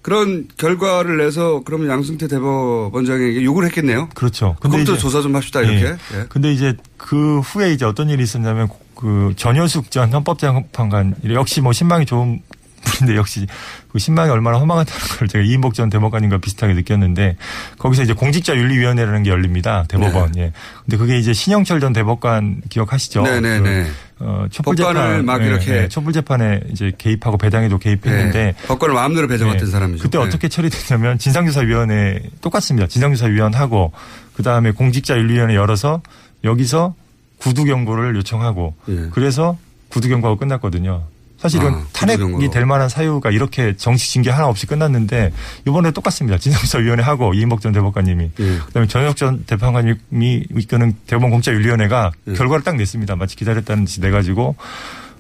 [0.03, 4.09] 그런 결과를 내서 그러면 양승태 대법원장에게 요구를 했겠네요.
[4.15, 4.55] 그렇죠.
[4.61, 5.87] 그것도 조사 좀 합시다 이렇게.
[5.87, 6.19] 예.
[6.19, 6.25] 예.
[6.29, 12.07] 근데 이제 그 후에 이제 어떤 일이 있었냐면 그 전효숙 전 헌법재판관 역시 뭐 신망이
[12.07, 12.41] 좋은
[12.85, 13.47] 분인데 역시
[13.91, 17.37] 그 신망이 얼마나 허망하다는 걸 제가 이인복 전 대법관님과 비슷하게 느꼈는데
[17.79, 20.37] 거기서 이제 공직자윤리위원회라는 게 열립니다 대법원.
[20.37, 20.53] 예.
[20.85, 23.23] 근데 그게 이제 신영철 전 대법관 기억하시죠?
[23.23, 23.87] 네네 네.
[24.19, 28.55] 그, 어, 촛불 재판 막 예, 이렇게 예, 촛불 재판에 이제 개입하고 배당에도 개입했는데 네.
[28.67, 29.71] 법관을 마음대로 배정했던 네.
[29.71, 30.03] 사람이죠.
[30.03, 30.25] 그때 네.
[30.25, 32.87] 어떻게 처리됐냐면 진상조사위원회 똑같습니다.
[32.87, 33.93] 진상조사위원하고
[34.35, 36.01] 그 다음에 공직자윤리위원회 열어서
[36.45, 36.95] 여기서
[37.39, 39.09] 구두 경고를 요청하고 예.
[39.13, 39.57] 그래서
[39.89, 41.05] 구두 경고가 끝났거든요.
[41.45, 42.49] 사실 이건 아, 탄핵이.
[42.49, 45.31] 될 만한 사유가 이렇게 정식 징계 하나 없이 끝났는데
[45.69, 46.39] 이번에 똑같습니다.
[46.39, 48.59] 진상조사위원회 하고 이인복 전 대법관님이 예.
[48.65, 52.33] 그다음에 전혁 전 대법관님이 이끄는 대법원 공직자윤리위원회가 예.
[52.33, 53.17] 결과를 딱 냈습니다.
[53.17, 54.57] 마치 기다렸다는 듯이 내가지고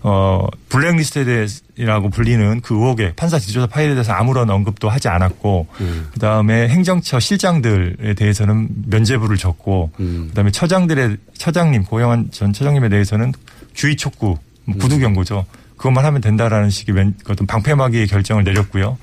[0.00, 1.24] 어 블랙리스트에
[1.76, 6.08] 대해라고 불리는 그 의혹에 판사 지조사 파일에 대해서 아무런 언급도 하지 않았고 음.
[6.10, 10.28] 그 다음에 행정처 실장들에 대해서는 면죄부를 줬고 음.
[10.30, 13.34] 그 다음에 처장들의 처장님 고영환 전 처장님에 대해서는
[13.74, 15.44] 주의 촉구 뭐 구두 경고죠.
[15.84, 18.96] 그것만 하면 된다라는 식의 면- 그 어떤 방패막이의 결정을 내렸고요.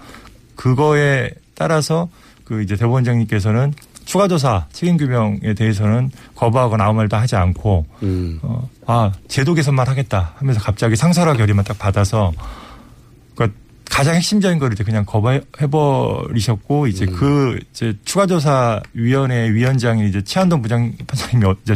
[0.55, 2.09] 그거에 따라서
[2.43, 3.71] 그 이제 대법원장님께서는
[4.05, 8.39] 추가 조사 책임 규명에 대해서는 거부하거나 아무 말도 하지 않고 음.
[8.41, 12.31] 어, 아 제도 개선만 하겠다 하면서 갑자기 상설화 결의만 딱 받아서
[13.35, 13.55] 그러니까
[13.91, 17.15] 가장 핵심적인 걸 이제 그냥 거부해버리셨고 이제 음.
[17.15, 21.75] 그 이제 추가 조사 위원회 위원장인 이제 최한동 부장 판사님이 어- 이제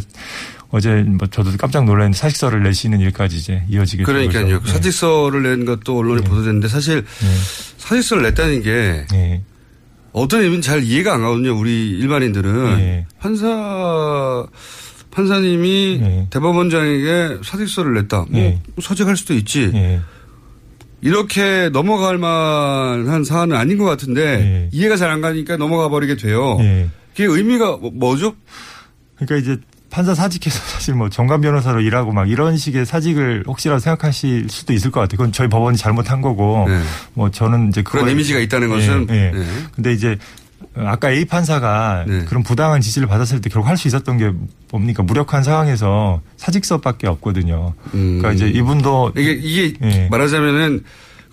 [0.76, 4.60] 어제 뭐 저도 깜짝 놀랐는데 사직서를 내시는 일까지 이제 이어지게 된 그러니까요.
[4.60, 4.66] 거죠.
[4.66, 4.72] 네.
[4.74, 7.06] 사직서를 낸 것도 언론에 보도됐는데 사실
[7.78, 9.42] 사직서를 냈다는 게 네.
[10.12, 11.58] 어떤 의미인지 잘 이해가 안 가거든요.
[11.58, 13.06] 우리 일반인들은 네.
[13.20, 14.46] 판사
[15.12, 18.18] 판사님이 대법원장에게 사직서를 냈다.
[18.30, 18.62] 뭐 네.
[18.82, 19.72] 사직할 수도 있지.
[19.74, 20.02] 예.
[21.02, 26.58] 이렇게 넘어갈 만한 사안은 아닌 것 같은데 이해가 잘 안 가니까 넘어가 버리게 돼요.
[26.60, 26.90] 예.
[27.16, 28.36] 그게 의미가 뭐- 뭐죠?
[29.16, 29.62] 그러니까 이제
[29.96, 34.92] 판사 사직해서 사실 뭐 정관 변호사로 일하고 막 이런 식의 사직을 혹시라도 생각하실 수도 있을
[34.92, 35.18] 것 같아요.
[35.18, 36.68] 그건 저희 법원이 잘못한 거고
[37.14, 39.32] 뭐 저는 이제 그런 이미지가 있다는 예, 것은 예.
[39.34, 39.46] 네.
[39.74, 40.18] 근데 이제
[40.76, 44.34] 아까 A 판사가 그런 부당한 지시를 받았을 때 결국 할 수 있었던 게
[44.70, 47.74] 뭡니까 무력한 상황에서 사직서밖에 없거든요.
[47.92, 50.08] 그러니까 이제 이분도 이게 이게 예.
[50.12, 50.84] 말하자면은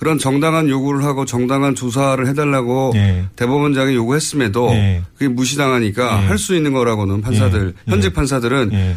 [0.03, 3.27] 그런 정당한 요구를 하고 정당한 조사를 해달라고 예.
[3.37, 5.03] 대법원장이 요구했음에도 예.
[5.15, 6.27] 그게 무시당하니까 예.
[6.27, 7.91] 할수 있는 거라고는 판사들 예.
[7.93, 8.13] 현직 예.
[8.13, 8.97] 판사들은 예.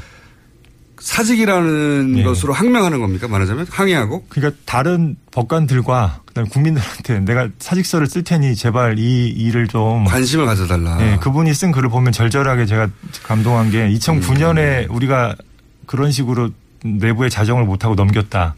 [0.97, 2.23] 사직이라는 예.
[2.23, 8.97] 것으로 항명하는 겁니까 말하자면 항의하고 그러니까 다른 법관들과 그다음 국민들한테 내가 사직서를 쓸 테니 제발
[8.97, 10.97] 이 일을 좀 관심을 가져달라.
[11.01, 12.89] 예, 그분이 쓴 글을 보면 절절하게 제가
[13.21, 14.95] 감동한 게 2009년에 음.
[14.95, 15.35] 우리가
[15.85, 16.49] 그런 식으로
[16.83, 18.55] 내부의 자정을 못 하고 넘겼다.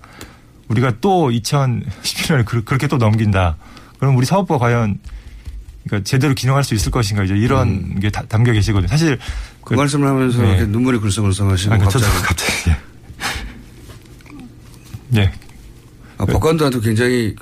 [0.70, 3.58] 우리가 또 2017년에 그렇게 또 넘긴다.
[4.00, 5.00] 그럼 우리 사업부가 과연
[5.86, 8.88] 그러니까 제대로 기능할 수 있을 것인가 이제 이런 게 다- 담겨 계시거든요.
[8.88, 9.18] 사실
[9.64, 10.66] 그 말씀을 하면서 네.
[10.66, 12.72] 눈물이 글썽글썽하시고 아, 그러니까 갑자기 갑자기
[15.16, 15.32] 예.
[16.18, 17.36] 아, 법관들한테 굉장히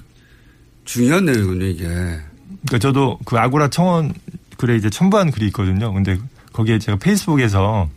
[0.85, 1.83] 중요한 내용이군요 이게.
[1.85, 4.13] 그러니까 저도 그 아고라 청원
[4.57, 5.91] 글에 이제 첨부한 글이 있거든요.
[5.93, 6.17] 근데
[6.53, 7.89] 거기에 제가 페이스북에서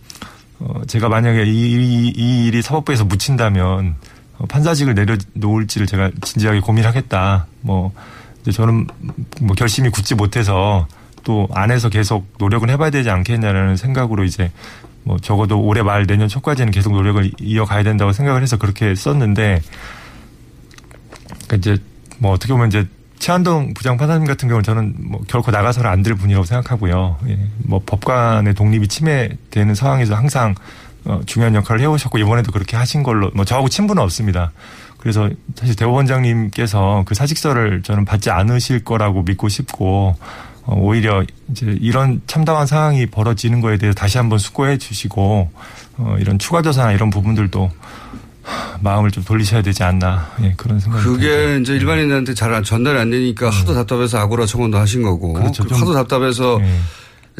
[0.60, 3.94] 어 제가 만약에 이, 이, 이 일이 사법부에서 묻힌다면 어,
[4.46, 7.46] 판사직을 내려놓을지를 제가 진지하게 고민하겠다.
[7.62, 7.92] 뭐
[8.42, 8.86] 이제 저는
[9.40, 10.86] 뭐 결심이 굳지 못해서
[11.24, 14.50] 또 안에서 계속 노력을 해봐야 되지 않겠냐라는 생각으로 이제
[15.02, 19.60] 뭐 적어도 올해 말 내년 초까지는 계속 노력을 이어가야 된다고 생각을 해서 그렇게 썼는데
[21.46, 21.76] 그러니까 이제
[22.18, 22.86] 뭐 어떻게 보면 이제
[23.18, 27.18] 최한동 부장 판사님 같은 경우는 저는 뭐 결코 나가서는 안 될 분이라고 생각하고요.
[27.28, 27.38] 예.
[27.58, 30.54] 뭐 법관의 독립이 침해되는 상황에서 항상 어,
[31.26, 34.52] 중요한 역할을 해오셨고 이번에도 그렇게 하신 걸로 뭐 저하고 친분은 없습니다.
[34.98, 40.16] 그래서 사실 대법원장님께서 그 사직서를 저는 받지 않으실 거라고 믿고 싶고
[40.64, 45.50] 어, 오히려 이제 이런 참담한 상황이 벌어지는 거에 대해서 다시 한번 숙고해 주시고
[45.98, 47.70] 어, 이런 추가 조사나 이런 부분들도
[48.80, 53.50] 마음을 좀 돌리셔야 되지 않나 예, 그런 생각이 그게 이제 일반인들한테 잘 전달이 안 되니까
[53.50, 55.40] 하도 답답해서 아고라 청원도 하신 거고 음.
[55.40, 55.62] 그렇죠.
[55.64, 56.70] 그 좀- 하도 답답해서 예.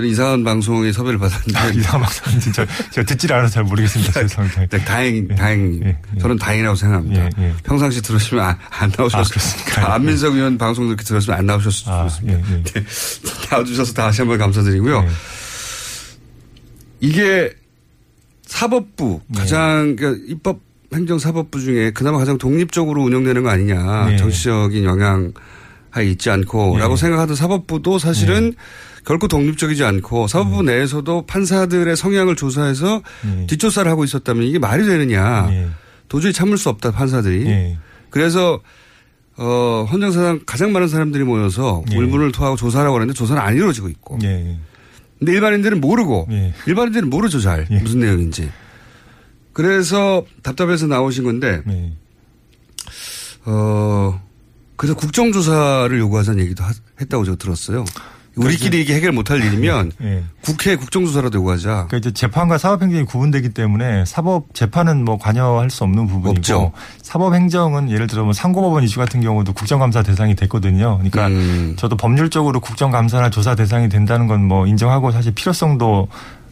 [0.07, 4.13] 이상한 방송에 섭외를 받았는데 아, 이상한 방송 진짜 제가 듣질 않아서 잘 모르겠습니다.
[4.23, 4.67] 죄송합니다.
[4.67, 7.31] 네, 다행, 다행, 저는 다행이라고 생각합니다.
[7.39, 9.95] 예, 평상시 들으시면 안, 안 나오셨을 아, 그렇습니까?
[9.95, 12.39] 안민석 의원 방송 이렇게 들었으면 안 나오셨을 수도 있습니다.
[12.39, 12.85] 예, 네,
[13.51, 15.05] 나와주셔서 다시 한번 감사드리고요.
[17.01, 17.53] 이게
[18.47, 19.41] 사법부 네.
[19.41, 20.61] 가장 그러니까 입법
[20.93, 24.17] 행정사법부 중에 그나마 가장 독립적으로 운영되는 거 아니냐 네.
[24.17, 27.01] 정치적인 영향하에 있지 않고라고 네.
[27.01, 28.55] 생각하던 사법부도 사실은
[29.09, 30.77] 결코 독립적이지 않고 사법부 네.
[30.77, 33.03] 내에서도 판사들의 성향을 조사해서
[33.47, 35.67] 뒷조사를 하고 있었다면 이게 말이 되느냐 네.
[36.09, 37.79] 도저히 참을 수 없다 판사들이
[38.11, 38.61] 그래서
[39.39, 41.97] 어, 헌정사상 가장 많은 사람들이 모여서 예.
[41.97, 44.19] 울분을 토하고 조사를 하고 하는데 조사는 안 이루어지고 있고.
[44.25, 44.59] 예.
[45.19, 46.53] 근데 일반인들은 모르고 예.
[46.67, 48.51] 일반인들은 모르죠 잘 무슨 내용인지.
[49.55, 51.95] 그래서 답답해서 나오신 건데 네.
[53.47, 54.21] 어
[54.77, 57.87] 그래서 국정조사를 요구하자는 얘기도 하- 했다고 제가 들었어요.
[58.39, 60.25] 우리끼리 이게 해결 못할 일이면 예.
[60.41, 61.69] 국회 국정조사라도 요구하자.
[61.69, 66.73] 그러니까 이제 재판과 사법행정이 구분되기 때문에 사법 재판은 뭐 관여할 수 없는 부분이고 없죠.
[67.03, 70.97] 사법행정은 예를 들어 뭐 상고법원 이슈 같은 경우도 국정감사 대상이 됐거든요.
[70.97, 71.75] 그러니까 음.
[71.77, 76.09] 저도 법률적으로 국정감사나 조사 대상이 된다는 건 뭐 인정하고 사실 필요성도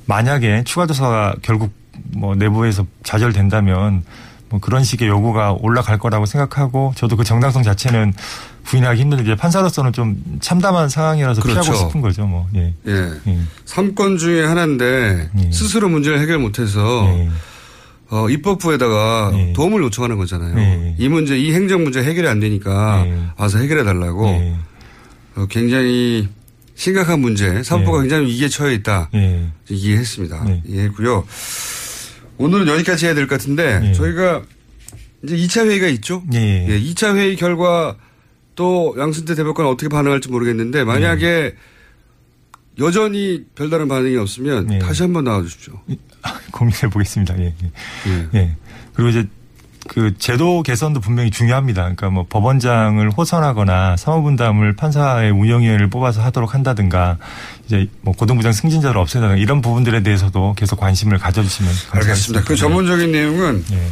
[0.06, 1.72] 만약에 추가 조사가 결국
[2.12, 4.04] 뭐 내부에서 좌절된다면
[4.48, 8.12] 뭐 그런 식의 요구가 올라갈 거라고 생각하고 저도 그 정당성 자체는
[8.64, 11.60] 부인하기 힘든데 이제 판사로서는 좀 참담한 상황이라서 그렇죠.
[11.62, 12.26] 피하고 싶은 거죠.
[12.26, 12.74] 뭐 예.
[12.86, 13.10] 예.
[13.64, 17.08] 삼건 중에 하나인데 스스로 문제를 해결 못해서
[18.08, 20.54] 어, 입법부에다가 도움을 요청하는 거잖아요.
[20.54, 20.94] 네.
[20.98, 23.04] 이 문제, 이 행정 문제 해결이 안 되니까
[23.36, 24.26] 와서 해결해 달라고
[25.36, 26.28] 어, 굉장히
[26.74, 29.08] 심각한 문제, 사법부가 굉장히 위기에 처해 있다.
[29.14, 29.46] 예.
[29.68, 30.46] 이해했습니다.
[30.66, 31.24] 이해했고요.
[32.38, 34.42] 오늘은 여기까지 해야 될 것 같은데 저희가
[35.22, 36.22] 이제 2차 회의가 있죠.
[36.34, 36.66] 예.
[36.68, 37.96] 예, 2차 회의 결과
[38.54, 41.54] 또 양승태 대법관 어떻게 반응할지 모르겠는데 만약에
[42.78, 45.80] 여전히 별다른 반응이 없으면 다시 한번 나와 주십시오.
[46.52, 47.38] 고민해 보겠습니다.
[47.38, 47.54] 예.
[48.06, 48.28] 예.
[48.34, 48.56] 예.
[48.94, 49.26] 그리고 이제
[49.88, 51.82] 그 제도 개선도 분명히 중요합니다.
[51.82, 57.18] 그러니까 뭐 법원장을 호선하거나 사무분담을 판사의 운영위원회를 뽑아서 하도록 한다든가
[57.66, 62.44] 이제 뭐 고등부장 승진자를 없애다든가 이런 부분들에 대해서도 계속 관심을 가져주시면 알겠습니다.
[62.44, 63.88] 그 전문적인 내용은 예.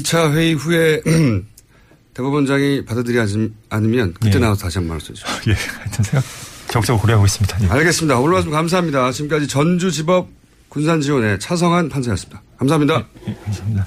[0.00, 1.00] 2차 회의 후에
[2.14, 4.38] 대법원장이 받아들이지 않으면 그때 예.
[4.40, 5.52] 나와서 다시 한 번 말씀해 주십시오.
[5.52, 5.56] 예.
[5.78, 6.24] 하여튼 생각
[6.68, 7.62] 적극적으로 고려하고 있습니다.
[7.64, 7.68] 예.
[7.68, 8.18] 알겠습니다.
[8.18, 9.12] 오늘 말씀 감사합니다.
[9.12, 10.28] 지금까지 전주지법
[10.68, 12.42] 군산지원의 차성한 판사였습니다.
[12.58, 13.04] 감사합니다.
[13.44, 13.86] 감사합니다.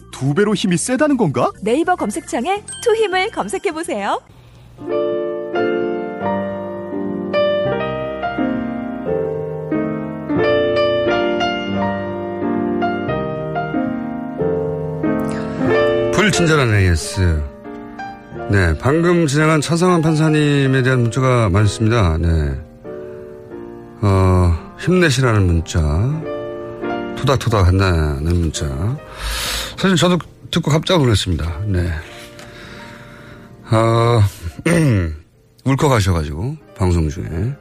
[0.11, 1.51] 두 배로 힘이 세다는 건가?
[1.61, 4.19] 네이버 검색창에 투 힘을 검색해 보세요.
[16.13, 17.41] 불친절한 AS.
[18.51, 22.17] 네, 방금 진행한 차상환 판사님에 대한 문자가 많습니다.
[22.19, 22.55] 네.
[24.01, 25.79] 어, 힘내시라는 문자.
[27.21, 28.65] 토닥토닥 한다는 문자.
[29.77, 30.17] 사실 저도
[30.49, 31.59] 듣고 깜짝 놀랐습니다.
[31.67, 31.87] 네.
[33.69, 34.23] 어,
[35.63, 37.55] 울컥하셔가지고, 방송 중에.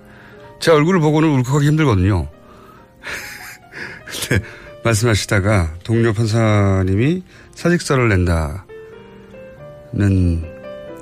[0.61, 2.27] 제 얼굴을 보고는 울컥하기 힘들거든요.
[4.31, 4.39] 네,
[4.83, 7.23] 말씀하시다가 동료 판사님이
[7.55, 8.63] 사직서를 낸다는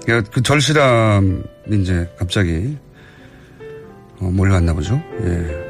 [0.04, 2.76] 그러니까 그 절실함이 이제 갑자기
[4.20, 5.00] 어, 몰려왔나 보죠.
[5.22, 5.68] 예.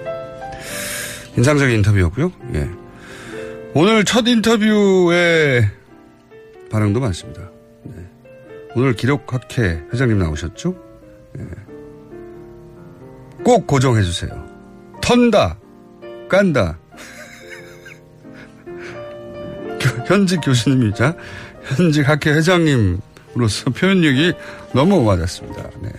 [1.37, 2.33] 인상적인 인터뷰였고요.
[2.55, 2.68] 예.
[3.74, 5.70] 오늘 첫 인터뷰에
[6.70, 7.50] 반응도 많습니다.
[7.85, 7.94] 네.
[8.74, 10.74] 오늘 기록학회 회장님 나오셨죠?
[11.38, 11.44] 예.
[13.44, 14.31] 꼭 고정해 주세요.
[15.00, 15.59] 턴다,
[16.28, 16.78] 깐다.
[20.07, 21.14] 현직 교수님이자
[21.76, 24.33] 현직 학회 회장님으로서 표현력이
[24.72, 25.62] 너무 맞았습니다.
[25.83, 25.90] 네.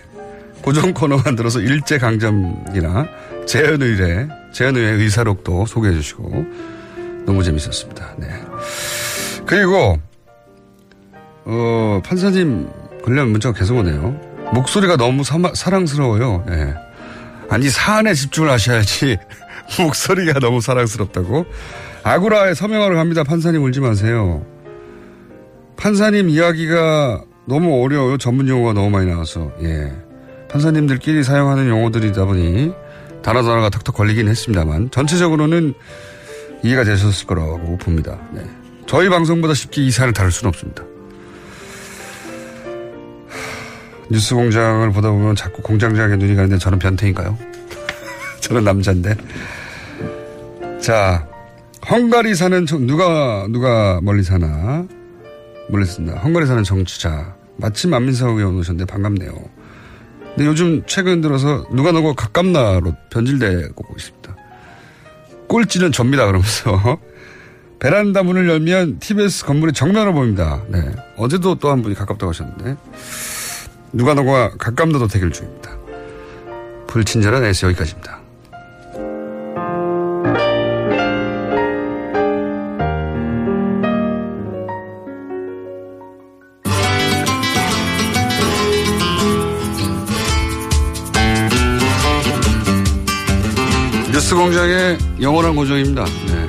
[0.60, 3.06] 고정 코너 만들어서 일제 강점기나
[3.46, 6.44] 재연의회, 재연의회 의사록도 소개해 주시고
[7.24, 8.14] 너무 재밌었습니다.
[8.18, 8.28] 네.
[9.46, 9.98] 그리고
[11.44, 12.68] 어, 판사님
[13.04, 14.18] 관련 문자가 계속 오네요.
[14.52, 16.44] 목소리가 너무 사마, 사랑스러워요.
[16.48, 16.74] 네.
[17.48, 19.18] 아니 사안에 집중을 하셔야지
[19.80, 21.46] 목소리가 너무 사랑스럽다고.
[22.02, 23.24] 아구라에 서명하러 갑니다.
[23.24, 24.44] 판사님 울지 마세요.
[25.76, 28.18] 판사님 이야기가 너무 어려워요.
[28.18, 29.50] 전문 용어가 너무 많이 나와서.
[29.62, 29.92] 예.
[30.50, 32.72] 판사님들끼리 사용하는 용어들이다 보니
[33.22, 35.74] 단어 단어가 턱턱 걸리긴 했습니다만 전체적으로는
[36.62, 38.18] 이해가 되셨을 거라고 봅니다.
[38.32, 38.42] 네.
[38.86, 40.82] 저희 방송보다 쉽게 이 사안을 다룰 수는 없습니다.
[44.10, 47.38] 뉴스 공장을 보다 보면 자꾸 공장장에 눈이 가는데 저는 변태인가요?
[48.40, 49.14] 저는 남자인데.
[50.80, 51.28] 자,
[51.88, 54.84] 헝가리 사는 정- 누가 누가 멀리 사나
[55.68, 56.14] 멀리 산다.
[56.18, 59.32] 헝가리 사는 정치자 마침 안민석 의원 오셨는데 반갑네요.
[60.34, 64.19] 근데 요즘 최근 들어서 누가 누가 가깝나로 변질되고 있습니다.
[65.50, 66.98] 꼴찌는 접니다 그러면서
[67.80, 70.62] 베란다 문을 열면 TBS 건물의 정면으로 보입니다.
[70.68, 70.80] 네.
[71.16, 72.76] 어제도 또 한 분이 가깝다고 하셨는데
[73.92, 75.76] 누가 누가 가깝나도 대결 중입니다.
[76.86, 78.19] 불친절한 S 여기까지입니다.
[94.40, 96.02] 공장의 영원한 고정입니다.
[96.02, 96.48] 네.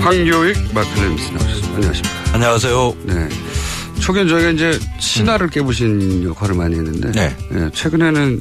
[0.00, 1.74] 황교익 마클레미스 나오셨습니다.
[1.74, 2.32] 안녕하십니까.
[2.32, 2.96] 안녕하세요.
[3.04, 3.28] 네.
[4.00, 7.36] 초기엔 저희가 이제 신화를 깨부신 역할을 많이 했는데 네.
[7.52, 8.40] 예, 최근에는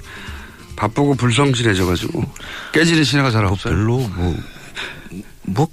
[0.78, 2.23] 바쁘고 불성실해져가지고
[2.71, 3.73] 깨지는 신화가 잘 없어요.
[3.73, 4.38] 별로 뭐,
[5.41, 5.67] 뭐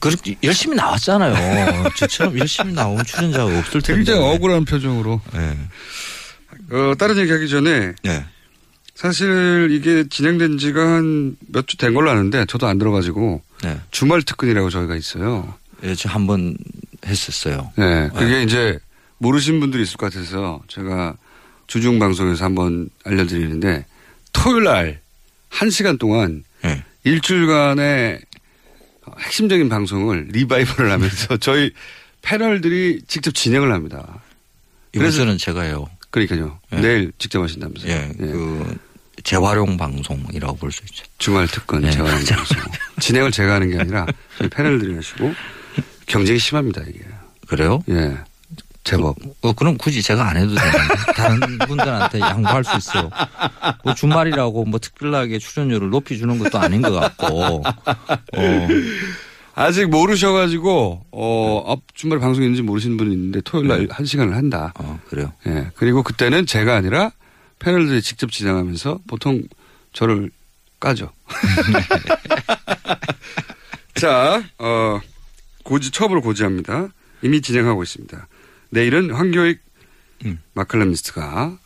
[0.00, 1.90] 그렇게 열심히 나왔잖아요.
[1.94, 3.94] 저처럼 열심히 나온 출연자가 없을 텐데.
[3.94, 5.20] 굉장히 억울한 표정으로.
[5.32, 5.56] 네.
[6.72, 8.26] 어, 다른 얘기하기 전에 네.
[9.02, 13.78] 사실 이게 진행된 지가 한 몇 주 된 걸로 아는데 저도 안 들어가지고 네.
[13.92, 15.54] 주말 특근이라고 저희가 있어요.
[15.84, 16.56] 예, 저 한 번
[17.06, 17.70] 했었어요.
[17.76, 18.10] 네.
[18.16, 18.76] 그게 이제
[19.18, 21.16] 모르신 분들이 있을 것 같아서 제가
[21.68, 23.86] 주중 방송에서 한번 알려드리는데
[24.32, 25.00] 토요일 날
[25.50, 26.84] 한 시간 동안 네.
[27.04, 28.20] 일주일간의
[29.20, 31.70] 핵심적인 방송을 리바이벌을 하면서 저희
[32.22, 34.20] 패널들이 직접 진행을 합니다.
[34.94, 35.88] 이번주는 제가 해요.
[36.10, 36.58] 그러니까요.
[36.72, 36.80] 네.
[36.80, 37.90] 내일 직접 하신다면서요.
[37.92, 38.76] 예, 그
[39.24, 41.04] 재활용 방송이라고 볼 수 있죠.
[41.18, 41.90] 주말 특근 네.
[41.90, 42.56] 하는 방송.
[43.00, 44.06] 진행을 제가 하는 게 아니라
[44.38, 45.32] 저희 패널들이 하시고
[46.06, 47.00] 경쟁이 심합니다 이게.
[47.46, 47.82] 그래요?
[47.88, 48.16] 예.
[48.84, 49.16] 제법.
[49.42, 50.78] 어, 그럼 굳이 제가 안 해도 되는데
[51.14, 53.10] 다른 분들한테 양보할 수 있어요.
[53.84, 57.62] 뭐 주말이라고 뭐 특별하게 출연료를 높여주는 것도 아닌 것 같고.
[57.66, 58.68] 어.
[59.54, 64.72] 아직 모르셔가지고 어, 앞 주말에 방송이 있는지 모르시는 분이 있는데 토요일 날 한 시간을 한다.
[64.78, 65.32] 어, 그래요.
[65.46, 65.66] 예.
[65.74, 67.10] 그리고 그때는 제가 아니라
[67.58, 69.42] 패널들이 직접 진행하면서 보통
[69.92, 70.30] 저를
[70.80, 71.12] 까죠.
[73.94, 75.00] 자, 어,
[75.64, 76.88] 고지, 처음으로 고지합니다.
[77.22, 78.28] 이미 진행하고 있습니다.
[78.70, 79.60] 내일은 황교익
[80.24, 80.40] 음.
[80.54, 81.58] 마클레미스트가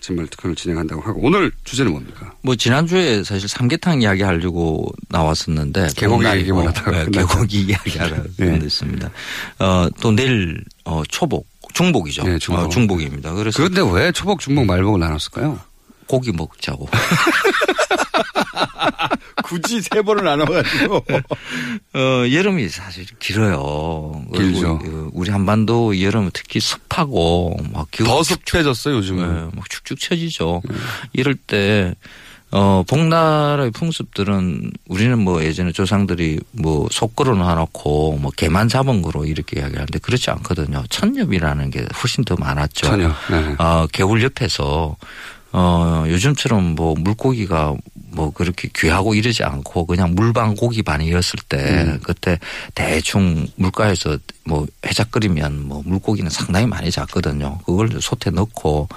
[0.00, 2.32] 진말 특허를 진행한다고 하고 오늘 주제는 뭡니까?
[2.42, 7.26] 뭐 지난주에 사실 삼계탕 이야기 하려고 나왔었는데 개고기 봄날이고, 얘기만 하다가 네, 끝났죠.
[7.26, 8.58] 개고기 이야기 하러 네.
[8.60, 9.10] 됐습니다.
[9.58, 11.46] 어, 또 내일 어, 초복
[11.78, 12.24] 중복이죠.
[12.24, 12.64] 네, 중복.
[12.64, 13.32] 어, 중복입니다.
[13.34, 15.60] 그래서 그런데 왜 초복, 중복, 말복을 나눴을까요?
[16.08, 16.88] 고기 먹자고.
[19.44, 20.96] 굳이 세 번을 나눠가지고.
[21.94, 24.24] 어, 여름이 사실 길어요.
[24.34, 24.78] 길죠.
[24.80, 29.34] 그 우리 한반도 여름은 특히 습하고 막 기후 더 습해졌어요, 요즘은.
[29.34, 30.62] 네, 막 축축 처지죠.
[31.12, 31.94] 이럴 때
[32.50, 39.60] 어, 복나라의 풍습들은 우리는 뭐 예전에 조상들이 뭐 속거로 놔놓고 뭐 개만 잡은 거로 이렇게
[39.60, 40.82] 이야기하는데 그렇지 않거든요.
[40.88, 42.86] 천엽이라는 게 훨씬 더 많았죠.
[42.86, 43.54] 천엽, 네.
[43.58, 44.96] 어, 개울 옆에서
[45.52, 47.74] 어, 요즘처럼 뭐 물고기가
[48.10, 52.00] 뭐 그렇게 귀하고 이러지 않고 그냥 물방 고기 반이었을 때 음.
[52.02, 52.38] 그때
[52.74, 57.58] 대충 물가에서 뭐 해작 끓이면 뭐 물고기는 상당히 많이 잡거든요.
[57.64, 58.88] 그걸 솥에 넣고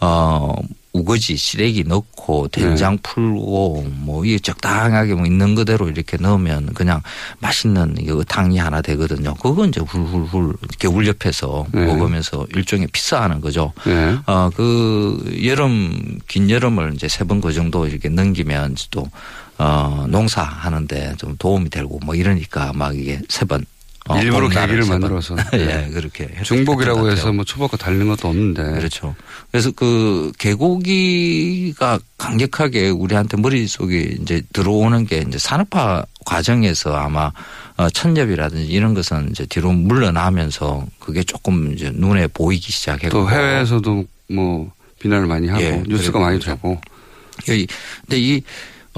[0.00, 0.54] 어
[0.96, 7.02] 우거지 시래기 넣고 된장 풀고 뭐 이게 적당하게 뭐 있는 그대로 이렇게 넣으면 그냥
[7.40, 9.34] 맛있는 이거 탕이 하나 되거든요.
[9.34, 11.84] 그거 이제 훌훌훌 겨울 옆에서 네.
[11.86, 13.72] 먹으면서 일종의 피싸하는 거죠.
[13.84, 14.16] 네.
[14.26, 19.06] 어, 그 여름, 긴 여름을 이제 세 번 그 정도 이렇게 넘기면 또,
[19.58, 23.64] 어, 농사하는데 좀 도움이 되고 뭐 이러니까 막 이게 세 번.
[24.08, 24.84] 어, 일부러 계기를.
[24.86, 25.36] 만들어서.
[25.54, 26.24] 예, 그렇게.
[26.36, 27.32] 했- 중복이라고 해서.
[27.32, 28.62] 뭐 초복과 다른 것도 없는데.
[28.62, 29.14] 그렇죠.
[29.50, 37.30] 그래서 그 개고기가 강력하게 우리한테 머릿속에 이제 들어오는 게 이제 산업화 과정에서 아마
[37.76, 43.08] 어, 천엽이라든지 이런 것은 이제 뒤로 물러나면서 그게 조금 이제 눈에 보이기 시작했고.
[43.10, 46.80] 또 해외에서도 뭐 비난을 많이 하고 예, 뉴스가 많이 되고.
[47.48, 47.66] 여기
[48.02, 48.42] 근데 이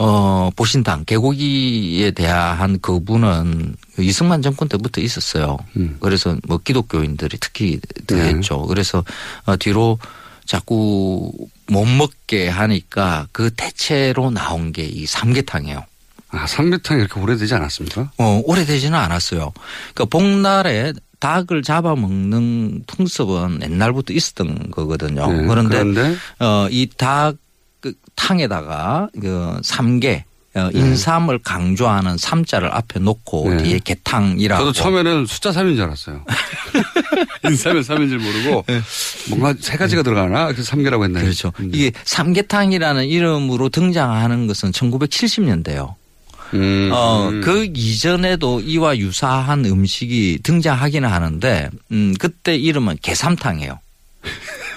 [0.00, 5.56] 어, 보신당 개고기에 대한 거부는 그 이승만 정권 때부터 있었어요.
[5.76, 5.96] 음.
[5.98, 8.28] 그래서 뭐 기독교인들이 특히 더 네.
[8.28, 8.62] 했죠.
[8.66, 9.04] 그래서
[9.44, 9.98] 어, 뒤로
[10.46, 11.32] 자꾸
[11.66, 15.84] 못 먹게 하니까 그 대체로 나온 게 이 삼계탕이에요.
[16.30, 18.12] 아, 삼계탕이 이렇게 오래되지 않았습니까?
[18.18, 19.52] 어, 오래되지는 않았어요.
[19.94, 25.26] 그러니까 복날에 닭을 잡아먹는 풍습은 옛날부터 있었던 거거든요.
[25.32, 26.16] 네, 그런데, 그런데?
[26.38, 27.36] 어, 이 닭
[27.80, 30.24] 그 탕에다가 그 삼계
[30.54, 33.62] 어, 인삼을 강조하는 삼자를 앞에 놓고 네.
[33.62, 34.60] 뒤에 개탕이라고.
[34.60, 36.24] 저도 처음에는 숫자 3인 줄 알았어요.
[37.44, 38.64] 인삼에 3인 줄 모르고
[39.28, 40.46] 뭔가 세 가지가 들어가나?
[40.52, 41.22] 그래서 3개라고 했나요?
[41.22, 41.22] 네.
[41.22, 41.52] 그렇죠.
[41.72, 45.94] 이게 삼계탕이라는 이름으로 등장하는 것은 1970년대요.
[46.54, 53.78] 음, 어, 그 이전에도 이와 유사한 음식이 등장하기는 하는데, 음, 그때 이름은 개삼탕이에요.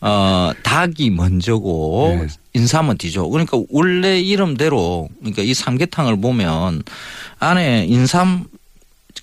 [0.00, 2.26] 어, 닭이 먼저고, 네.
[2.54, 3.28] 인삼은 뒤죠.
[3.28, 6.82] 그러니까 원래 이름대로, 그러니까 이 삼계탕을 보면
[7.38, 8.44] 안에 인삼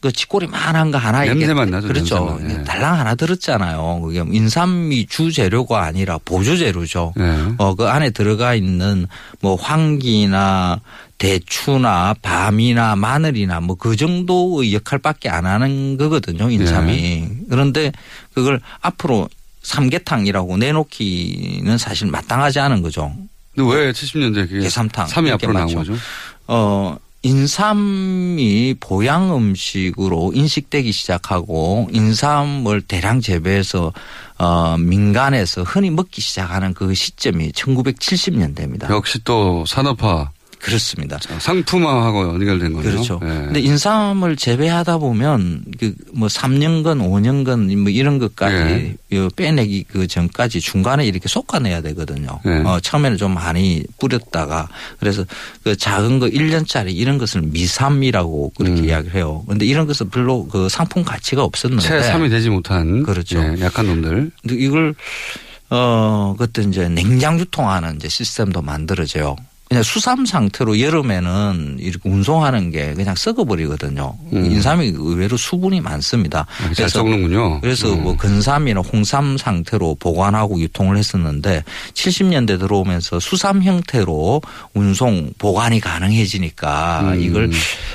[0.01, 2.25] 그 쥐꼬리만한 거 하나 냄새만 나죠, 그렇죠.
[2.37, 2.47] 냄새만.
[2.47, 2.63] 네.
[2.65, 4.01] 달랑 하나 들었잖아요.
[4.03, 7.13] 그게 인삼이 주 재료가 아니라 보조 재료죠.
[7.15, 7.23] 네.
[7.57, 9.07] 어, 그 안에 들어가 있는
[9.39, 10.81] 뭐 황기나
[11.17, 16.49] 대추나 밤이나 마늘이나 뭐 그 정도의 역할밖에 안 하는 거거든요.
[16.49, 16.91] 인삼이.
[16.93, 17.29] 네.
[17.49, 17.91] 그런데
[18.33, 19.29] 그걸 앞으로
[19.65, 23.13] 삼계탕이라고 내놓기는 사실 마땅하지 않은 거죠.
[23.55, 25.73] 근데 왜 70년대에 그게 개삼탕 3이 이렇게 앞으로 나온.
[25.73, 25.93] 거죠?
[26.47, 33.91] 어, 인삼이 보양 음식으로 인식되기 시작하고 인삼을 대량 재배해서
[34.37, 38.91] 어, 민간에서 흔히 먹기 시작하는 그 시점이 1970년대입니다.
[38.91, 40.29] 역시 또 산업화.
[40.65, 41.19] 그렇습니다.
[41.39, 42.89] 상품화하고 연결된 거죠.
[42.89, 43.19] 그렇죠.
[43.21, 43.27] 네.
[43.45, 50.61] 근데 인삼을 재배하다 보면 그 뭐 3년간 5년간 뭐 이런 것까지 요 빼내기 그 전까지
[50.61, 52.39] 중간에 이렇게 솎아내야 되거든요.
[52.45, 52.61] 네.
[52.61, 55.25] 어, 처음에는 좀 많이 뿌렸다가 그래서
[55.63, 58.85] 그 작은 거 1년짜리 이런 것을 미삼이라고 그렇게 음.
[58.85, 59.43] 이야기를 해요.
[59.47, 63.39] 근데 이런 것은 별로 그 상품 가치가 없었는데 채 3이 되지 못한 그렇죠.
[63.39, 64.31] 예, 약한 놈들.
[64.41, 64.95] 근데 이걸
[65.69, 69.35] 어 그때 이제 냉장 유통하는 이제 시스템도 만들어져요.
[69.67, 74.15] 그냥 수삼 상태로 여름에는 이렇게 운송하는 게 그냥 썩어버리거든요.
[74.33, 74.45] 음.
[74.45, 76.45] 인삼이 의외로 수분이 많습니다.
[76.63, 77.61] 아, 잘 썩는군요.
[77.61, 78.03] 그래서 음.
[78.03, 81.63] 뭐 근삼이나 홍삼 상태로 보관하고 유통을 했었는데
[81.93, 84.41] 70년대 들어오면서 수삼 형태로
[84.75, 87.21] 운송 보관이 가능해지니까 음.
[87.21, 87.49] 이걸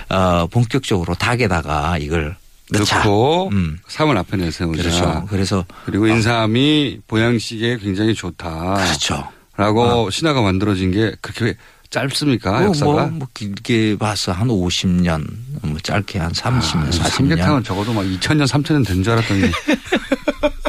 [0.09, 2.35] 어 본격적으로 닭에다가 이걸
[2.73, 2.99] 넣자.
[2.99, 3.51] 넣고
[3.87, 4.83] 삼을 앞에 내세우자.
[4.83, 4.83] 음.
[4.83, 5.27] 그렇죠.
[5.29, 8.75] 그래서 그리고 인삼이 보양식에 굉장히 좋다.
[8.75, 9.29] 그렇죠.
[9.61, 11.55] 라고 신화가 만들어진 게 그렇게
[11.91, 12.53] 짧습니까?
[12.53, 12.93] 뭐, 역사가?
[12.93, 15.27] 뭐, 뭐 길게 봐서 한 50년,
[15.63, 17.05] 뭐 짧게 한 30년, 40년.
[17.05, 19.51] 아, 삼계탕은 적어도 막 2000년, 3000년 된 줄 알았더니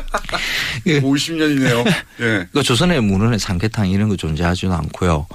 [0.85, 1.85] 50년이네요.
[2.21, 2.47] 예.
[2.51, 5.27] 그 조선의 문헌에 삼계탕 이런 거 존재하지도 않고요.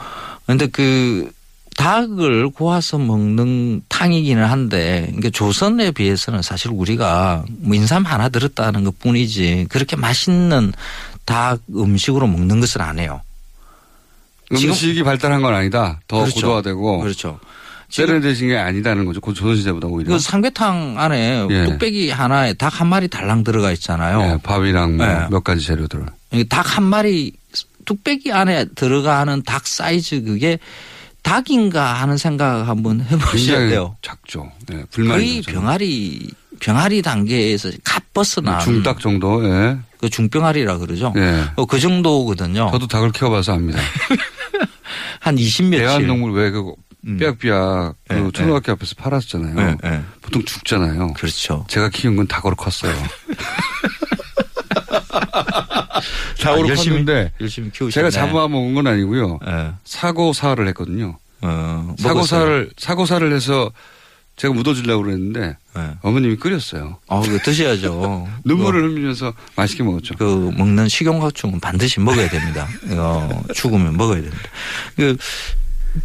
[0.44, 1.30] 그런데 그
[1.76, 8.98] 닭을 구워서 먹는 탕이기는 한데 이게 조선에 비해서는 사실 우리가 뭐 인삼 하나 들었다는 것
[8.98, 10.72] 뿐이지 그렇게 맛있는
[11.26, 13.20] 닭 음식으로 먹는 것은 안 해요.
[14.52, 16.00] 음식이 발달한 건 아니다.
[16.08, 16.34] 더 그렇죠.
[16.36, 17.00] 고도화되고.
[17.00, 17.38] 그렇죠.
[17.88, 19.20] 세련되신 게 아니다는 거죠.
[19.20, 20.12] 고- 조선시대보다 오히려.
[20.12, 21.64] 그 삼계탕 안에 예.
[21.66, 24.20] 뚝배기 하나에 닭 한 마리 달랑 들어가 있잖아요.
[24.34, 25.26] 예, 밥이랑 뭐 네.
[25.30, 26.04] 몇 가지 재료들.
[26.48, 27.32] 닭 한 마리
[27.84, 30.58] 뚝배기 안에 들어가는 닭 사이즈 그게
[31.22, 33.96] 닭인가 하는 생각 한번 해보셔야 돼요.
[34.02, 34.50] 작죠.
[34.72, 35.42] 예, 불만이 거의.
[35.42, 36.30] 병아리
[36.60, 39.44] 병아리 단계에서 갓 벗어난 중닭 정도.
[39.44, 39.76] 예.
[40.00, 41.12] 그 중병아리라 그러죠.
[41.16, 41.44] 예.
[41.56, 42.70] 어, 그 정도거든요.
[42.72, 43.78] 저도 닭을 키워봐서 압니다.
[45.20, 45.78] 한 20며칠.
[45.78, 46.72] 대한동물 왜그
[47.18, 49.78] 삐약삐약 그 예, 초등학교 앞에서 팔았잖아요.
[49.84, 50.02] 예, 예.
[50.22, 51.12] 보통 죽잖아요.
[51.14, 51.64] 그렇죠.
[51.68, 52.94] 제가 키운 건 닭으로 컸어요.
[56.42, 57.90] 닭으로 아, 열심히- 컸는데 열심히 키우셨네.
[57.92, 59.38] 제가 잡아먹은 건 아니고요.
[59.46, 59.72] 예.
[59.84, 61.18] 사고사를 했거든요.
[61.42, 63.70] 어, 사고사를 사고사를 해서
[64.36, 65.90] 제가 묻어주려고 그랬는데 예.
[66.02, 66.98] 어머님이 끓였어요.
[67.08, 68.28] 아, 그거 드셔야죠.
[68.44, 70.14] 눈물을 흘리면서 맛있게 먹었죠.
[70.16, 72.68] 그 먹는 식용각충은 반드시 먹어야 됩니다.
[72.90, 74.42] 어, 죽으면 먹어야 됩니다.
[74.94, 75.16] 그,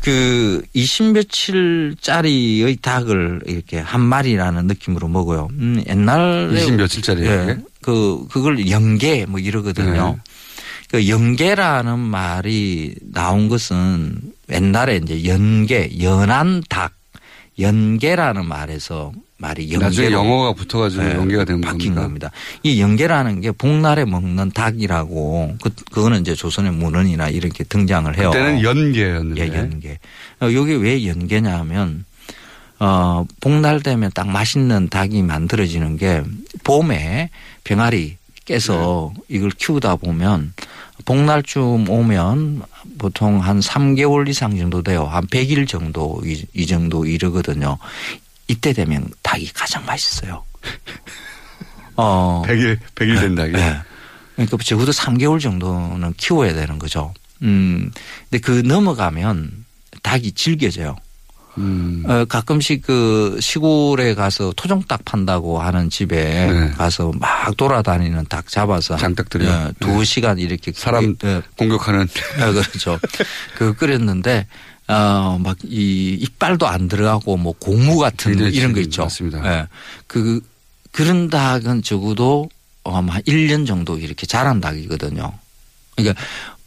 [0.02, 5.50] 그, 20며칠짜리의 닭을 이렇게 한 마리라는 느낌으로 먹어요.
[5.52, 6.62] 음, 옛날에.
[6.62, 7.38] 20 며칠짜리예요, 예.
[7.46, 7.62] 그게?
[7.82, 10.16] 그, 그걸 영계 뭐 이러거든요.
[10.16, 10.22] 네.
[10.90, 16.94] 그 연계라는 말이 나온 것은 옛날에 이제 연계, 연한 닭,
[17.62, 22.02] 연계라는 말에서 말이 연계로 나중에 영어가 붙어가지고 네, 연계가 된 바뀐 겁니다.
[22.02, 22.32] 겁니다.
[22.64, 28.30] 이 연계라는 게 복날에 먹는 닭이라고 그 그거는 이제 조선의 문헌이나 이렇게 등장을 해요.
[28.30, 29.42] 그때는 연계였는데.
[29.42, 30.00] 예, 연계.
[30.40, 32.06] 어, 이게 왜 연계냐면
[32.80, 36.24] 어 복날 되면 딱 맛있는 닭이 만들어지는 게
[36.64, 37.30] 봄에
[37.64, 39.38] 병아리 깨서 네.
[39.38, 40.54] 이걸 키우다 보면
[41.06, 42.64] 복날쯤 오면
[42.98, 45.06] 보통 한 3개월 이상 정도 돼요.
[45.06, 47.78] 한 100일 정도 이, 이 정도 이르거든요.
[48.48, 50.44] 이때 되면 닭이 가장 맛있어요.
[51.96, 52.44] 어.
[52.46, 53.52] 100일, 100일 된 닭이.
[53.54, 53.78] 네.
[54.36, 57.14] 그러니까 적어도 3개월 정도는 키워야 되는 거죠.
[57.42, 57.92] 음.
[58.30, 59.66] 근데 그 넘어가면
[60.04, 60.96] 닭이 질겨져요.
[61.58, 62.04] 음.
[62.08, 66.72] 어, 가끔씩 그 시골에 가서 토종닭 판다고 하는 집에 네.
[66.72, 69.50] 가서 막 돌아다니는 닭 잡아서 장닭들이요?
[69.50, 70.04] 예, 두 네.
[70.06, 72.08] 시간 이렇게 사람 예, 공격하는.
[72.38, 73.00] 예, 그렇죠.
[73.58, 74.48] 그 끓였는데
[74.88, 79.04] 어, 막 이 이빨도 안 들어가고 뭐 고무 같은 이런 거 있죠.
[79.04, 79.46] 맞습니다.
[79.46, 79.68] 예.
[80.08, 80.42] 그
[80.92, 82.50] 그런 닭은 적어도
[82.84, 85.32] 아마 한 1년 정도 이렇게 자란 닭이거든요.
[85.96, 86.22] 그러니까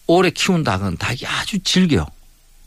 [0.06, 2.06] 오래 키운 닭은 닭이 아주 질겨요.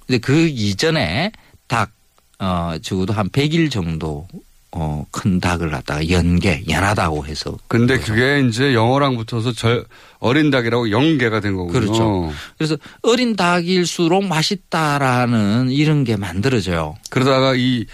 [0.06, 1.32] 근데 그 이전에
[1.68, 1.92] 닭,
[2.40, 4.28] 어, 적어도 한 100일 정도,
[4.72, 7.58] 어, 큰 닭을 갖다가 연계, 연하다고 해서.
[7.68, 9.86] 근데 그게 이제 영어랑 붙어서 절,
[10.20, 11.74] 어린 닭이라고 영계가 된 거군요.
[11.80, 12.32] 그렇죠.
[12.58, 16.96] 그래서 어린 닭일수록 맛있다라는 이런 게 만들어져요.
[17.10, 17.86] 그러다가 이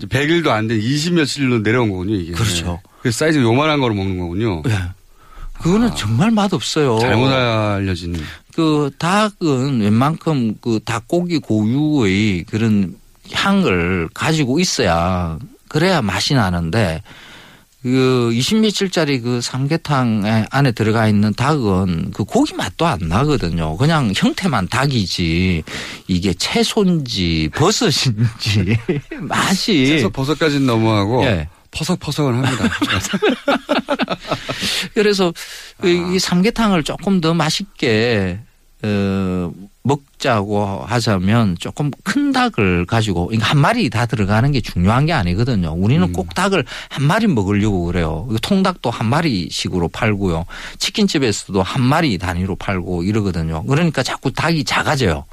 [0.00, 2.32] 100일도 안 된 20며칠로 내려온 거군요, 이게.
[2.32, 2.80] 그렇죠.
[3.02, 4.62] 그 사이즈 요만한 거로 먹는 거군요.
[4.68, 4.78] 예.
[5.62, 6.98] 그거는 정말 맛없어요.
[6.98, 8.14] 잘못 알려진.
[8.54, 12.94] 그 닭은 웬만큼 그 닭고기 고유의 그런
[13.32, 17.02] 향을 가지고 있어야 그래야 맛이 나는데
[17.82, 23.76] 그 20며칠짜리 그 삼계탕 안에 들어가 있는 닭은 그 고기 맛도 안 나거든요.
[23.76, 25.62] 그냥 형태만 닭이지
[26.08, 28.76] 이게 채소인지 버섯인지
[29.22, 31.48] 맛이 채소 버섯까지는 너무하고 예.
[31.70, 32.64] 퍼석퍼석은 합니다.
[34.94, 35.32] 그래서
[35.80, 38.40] 그이 삼계탕을 조금 더 맛있게
[38.82, 39.52] 어,
[39.86, 45.72] 먹자고 하자면 조금 큰 닭을 가지고 그러니까 한 마리 다 들어가는 게 중요한 게 아니거든요.
[45.76, 48.28] 우리는 꼭 닭을 한 마리 먹으려고 그래요.
[48.42, 50.44] 통닭도 한 마리씩으로 팔고요.
[50.78, 53.62] 치킨집에서도 한 마리 단위로 팔고 이러거든요.
[53.64, 55.24] 그러니까 자꾸 닭이 작아져요.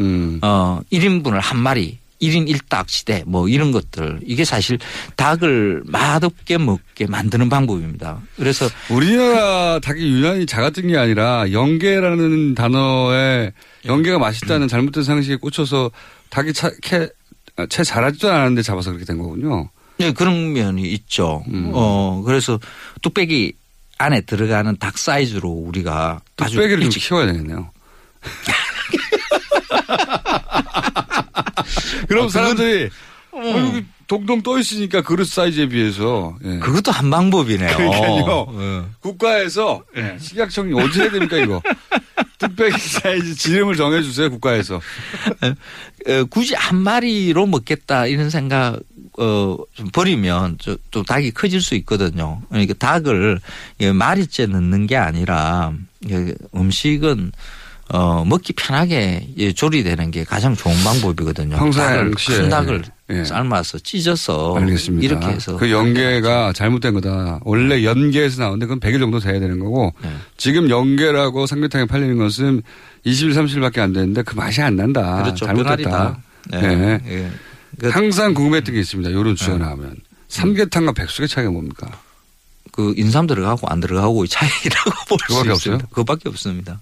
[0.00, 0.40] 음.
[0.42, 4.78] 어, 1인분을 한 마리, 1인 1닭 시대 뭐 이런 것들 이게 사실
[5.16, 8.20] 닭을 맛없게 먹게 만드는 방법입니다.
[8.36, 13.52] 그래서 우리나라 닭이 유난히 작았던 게 아니라 영계라는 단어에
[13.84, 15.90] 영계가 맛있다는 잘못된 상식에 꽂혀서
[16.30, 17.08] 닭이 차, 캐,
[17.68, 19.68] 채 자라지도 않았는데 잡아서 그렇게 된 거군요.
[19.98, 21.44] 네, 그런 면이 있죠.
[21.48, 21.70] 음.
[21.74, 22.58] 어, 그래서
[23.02, 23.54] 뚝배기
[23.98, 27.70] 안에 들어가는 닭 사이즈로 우리가 뚝배기를 좀 키워야 되겠네요.
[32.08, 32.90] 그럼 아, 사람들이
[33.32, 36.58] 어, 여기 동동 떠 있으니까 그릇 사이즈에 비해서 예.
[36.58, 37.76] 그것도 한 방법이네요.
[37.76, 38.46] 그러니까요.
[38.58, 38.82] 예.
[39.00, 39.82] 국가에서
[40.18, 41.62] 식약청이 어떻게 해야 됩니까 이거?
[42.38, 44.76] 뚝배기 사이즈 지름을 정해주세요 국가에서.
[44.76, 48.80] 어, 굳이 한 마리로 먹겠다 이런 생각
[49.18, 52.40] 어, 좀 버리면 저, 또 닭이 커질 수 있거든요.
[52.48, 53.40] 그러니까 닭을
[53.80, 55.72] 예, 마리째 넣는 게 아니라
[56.10, 57.32] 예, 음식은
[57.94, 61.56] 어, 먹기 편하게 예, 조리되는 게 가장 좋은 방법이거든요.
[61.56, 63.24] 평상시에 큰 닭을 예.
[63.24, 65.04] 삶아서 찢어서 알겠습니다.
[65.04, 67.40] 이렇게 해서 그 연계가 잘못된 거다.
[67.42, 70.08] 원래 연계에서 나오는데 그건 100일 정도 돼야 되는 거고 네.
[70.38, 72.62] 지금 연계라고 삼계탕에 팔리는 것은
[73.04, 75.22] 20일, 30일밖에 안 되는데 그 맛이 안 난다.
[75.22, 75.44] 그렇죠.
[75.44, 76.18] 잘못됐다.
[76.50, 76.60] 네.
[76.76, 77.00] 네.
[77.08, 77.30] 예.
[77.78, 79.10] 그- 항상 궁금했던 게 있습니다.
[79.10, 79.64] 이런 주제가 네.
[79.64, 79.96] 나오면.
[80.28, 81.90] 삼계탕과 백숙의 차이가 뭡니까?
[82.70, 85.86] 그 인삼 들어가고 안 들어가고의 차이라고 볼 수 있습니다.
[85.90, 86.80] 그거밖에 없습니다.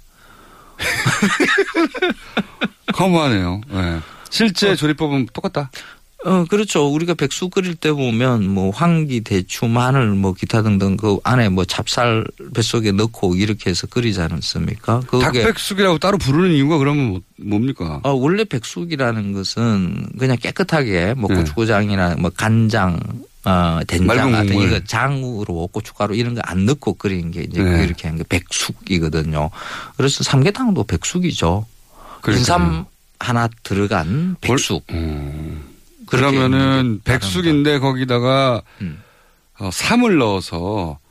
[2.99, 3.61] 허무하네요.
[3.71, 3.99] 네.
[4.31, 5.71] 실제 조리법은 똑같다.
[6.23, 6.87] 어, 그렇죠.
[6.87, 11.65] 우리가 백숙 끓일 때 보면 뭐 황기, 대추, 마늘 뭐 기타 등등 그 안에 뭐
[11.65, 15.01] 찹쌀 뱃속에 넣고 이렇게 해서 끓이지 않습니까?
[15.07, 18.01] 그게 닭백숙이라고 따로 부르는 이유가 그러면 뭐- 뭡니까?
[18.03, 21.37] 어, 원래 백숙이라는 것은 그냥 깨끗하게 뭐 네.
[21.43, 23.01] 고추장이나 뭐 간장,
[23.45, 24.55] 어, 된장 같은.
[24.61, 27.85] 이거 장으로 고춧가루 이런 거 안 넣고 끓이는 게 이제 네.
[27.85, 29.51] 이렇게 하는 게 백숙이거든요.
[29.97, 31.67] 그래서 삼계탕도 백숙이죠.
[32.29, 32.85] 인삼
[33.19, 34.87] 하나 들어간 백숙.
[34.87, 35.57] 그렇게
[36.07, 39.03] 그러면은 백숙인데 거기다가 음.
[39.59, 41.10] 어, 삼을 넣어서 네.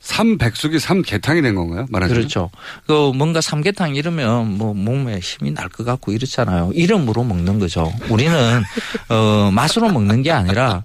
[0.00, 1.86] 삼백숙이 삼계탕이 된 건가요?
[1.90, 2.18] 말하자면.
[2.20, 2.50] 그렇죠.
[2.86, 6.72] 그 뭔가 삼계탕 이러면 뭐 몸에 힘이 날 것 같고 이렇잖아요.
[6.74, 7.92] 이름으로 먹는 거죠.
[8.08, 8.62] 우리는
[9.08, 10.82] 어 맛으로 먹는 게 아니라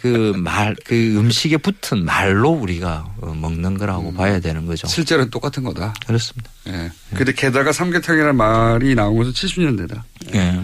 [0.00, 4.86] 그 말 그 음식에 붙은 말로 우리가 어, 먹는 거라고 봐야 되는 거죠.
[4.88, 5.94] 실제로는 똑같은 거다.
[6.06, 6.50] 그렇습니다.
[6.68, 6.90] 예.
[7.14, 10.02] 근데 게다가 삼계탕이라는 말이 나온 것은 70년대다.
[10.34, 10.60] 예.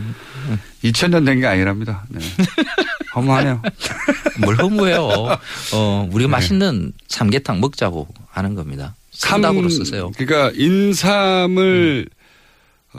[0.84, 2.04] 2000년 된 게 아니랍니다.
[2.08, 2.20] 네.
[3.14, 3.62] 허무하네요.
[4.40, 5.08] 뭘 허무해요.
[5.74, 6.32] 어, 우리가 네.
[6.32, 8.94] 맛있는 삼계탕 먹자고 하는 겁니다.
[9.12, 10.10] 삼닭으로 쓰세요.
[10.16, 12.06] 그러니까 인삼을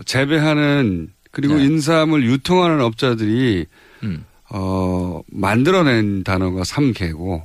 [0.06, 1.66] 재배하는 그리고 네.
[1.66, 3.66] 인삼을 유통하는 업자들이
[4.04, 4.26] 음.
[4.50, 7.44] 어 만들어낸 단어가 삼계고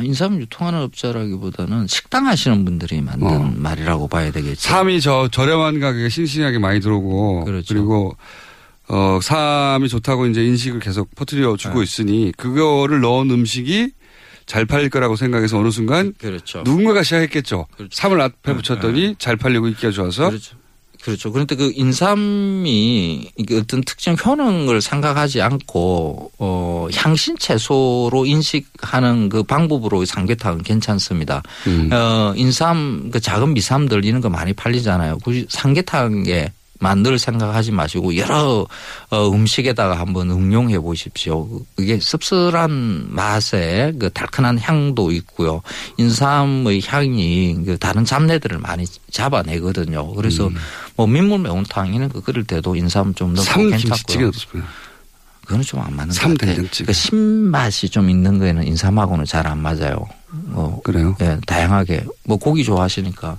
[0.00, 3.52] 인삼 유통하는 업자라기보다는 식당 하시는 분들이 만든 어.
[3.54, 4.58] 말이라고 봐야 되겠죠.
[4.60, 7.74] 삼이 저 저렴한 가격에 싱싱하게 많이 들어오고 그렇죠.
[7.74, 8.16] 그리고
[8.88, 11.84] 어 삼이 좋다고 이제 인식을 계속 퍼뜨려 주고 네.
[11.84, 13.90] 있으니 그거를 넣은 음식이
[14.46, 16.62] 잘 팔릴 거라고 생각해서 어느 순간 그렇죠.
[16.64, 17.66] 누군가가 시작했겠죠.
[17.90, 20.56] 삼을 앞에 붙였더니 잘 팔리고 인기가 좋아서 그렇죠.
[21.02, 21.32] 그렇죠.
[21.32, 30.04] 그런데 그 인삼이 이게 어떤 특정 효능을 생각하지 않고 어 향신 채소로 인식하는 그 방법으로
[30.04, 31.42] 삼계탕은 괜찮습니다.
[31.66, 31.90] 음.
[31.92, 35.18] 어 인삼 그 작은 미삼들 이런 거 많이 팔리잖아요.
[35.24, 36.52] 굳이 삼계탕에
[36.82, 38.66] 만들 생각하지 마시고 여러
[39.10, 41.48] 어, 음식에다가 한번 응용해 보십시오.
[41.78, 45.62] 이게 씁쓸한 맛에 그 달큰한 향도 있고요.
[45.98, 50.12] 인삼의 향이 그 다른 잡내들을 많이 잡아내거든요.
[50.14, 50.56] 그래서 음.
[50.96, 54.32] 뭐 민물 매운탕 이런 거 끓일 때도 인삼 좀 넣고 괜찮고요.
[55.42, 56.64] 그거는 좀 안 맞는 것삼 같아요.
[56.86, 60.06] 그 신맛이 좀 있는 거에는 인삼하고는 잘 안 맞아요.
[60.30, 61.16] 뭐 그래요?
[61.20, 63.36] 예, 다양하게 뭐 고기 좋아하시니까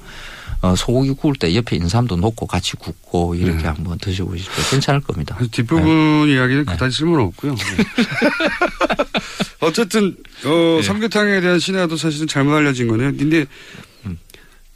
[0.62, 3.68] 어, 소고기 구울 때 옆에 인삼도 넣고 같이 굽고 이렇게 네.
[3.68, 4.54] 한번 드셔보십시오.
[4.72, 5.38] 괜찮을 겁니다.
[5.52, 6.34] 뒷부분 네.
[6.34, 7.56] 이야기는 그다지 쓸모는 없고요.
[9.62, 10.16] 어쨌든
[10.46, 13.16] 어, 삼계탕에 대한 신화도 사실은 잘못 알려진 거네요.
[13.16, 13.46] 근데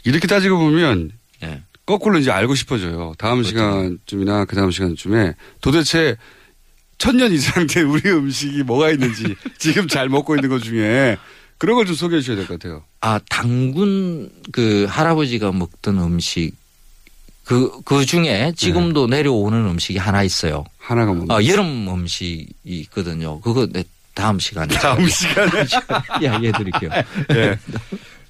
[0.03, 1.11] 이렇게 따지고 보면
[1.43, 1.61] 예.
[1.86, 3.13] 거꾸로 이제 알고 싶어져요.
[3.18, 6.15] 다음 시간쯤이나 그 다음 시간쯤에 도대체
[6.97, 11.18] 천년 이상 된 우리 음식이 뭐가 있는지 지금 잘 먹고 있는 것 중에
[11.57, 12.83] 그런 걸 좀 소개해 주셔야 될 것 같아요.
[13.01, 16.51] 아, 당군 그 할아버지가 먹던 음식
[17.45, 20.65] 그, 그 중에 지금도 내려오는 음식이 하나 있어요.
[20.79, 21.25] 하나가 뭐?
[21.29, 23.39] 아, 여름 음식이 있거든요.
[23.41, 23.83] 그거 내
[24.13, 24.75] 다음 시간에.
[24.75, 25.63] 다음 시간에?
[26.21, 26.89] 이야기해 드릴게요.
[27.35, 27.57] 예.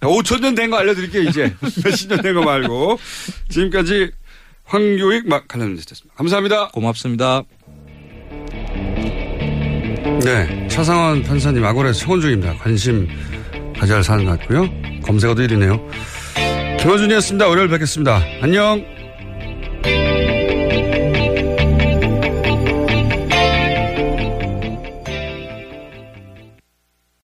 [0.02, 1.56] 5천 년 된 거 알려드릴게요, 이제.
[1.84, 3.00] 몇십 년 된 거 말고.
[3.50, 4.12] 지금까지
[4.66, 6.14] 황교익 막 관련됐습니다.
[6.16, 6.68] 감사합니다.
[6.70, 7.44] 고맙습니다.
[10.24, 10.68] 네.
[10.68, 12.54] 차상원 판사님 아고라 청원 중입니다.
[12.56, 13.08] 관심
[13.80, 14.70] 가져야 할 사안 같고요.
[15.04, 15.80] 검색어도 1위네요.
[16.80, 17.48] 김호준이었습니다.
[17.48, 18.22] 월요일 뵙겠습니다.
[18.42, 18.84] 안녕.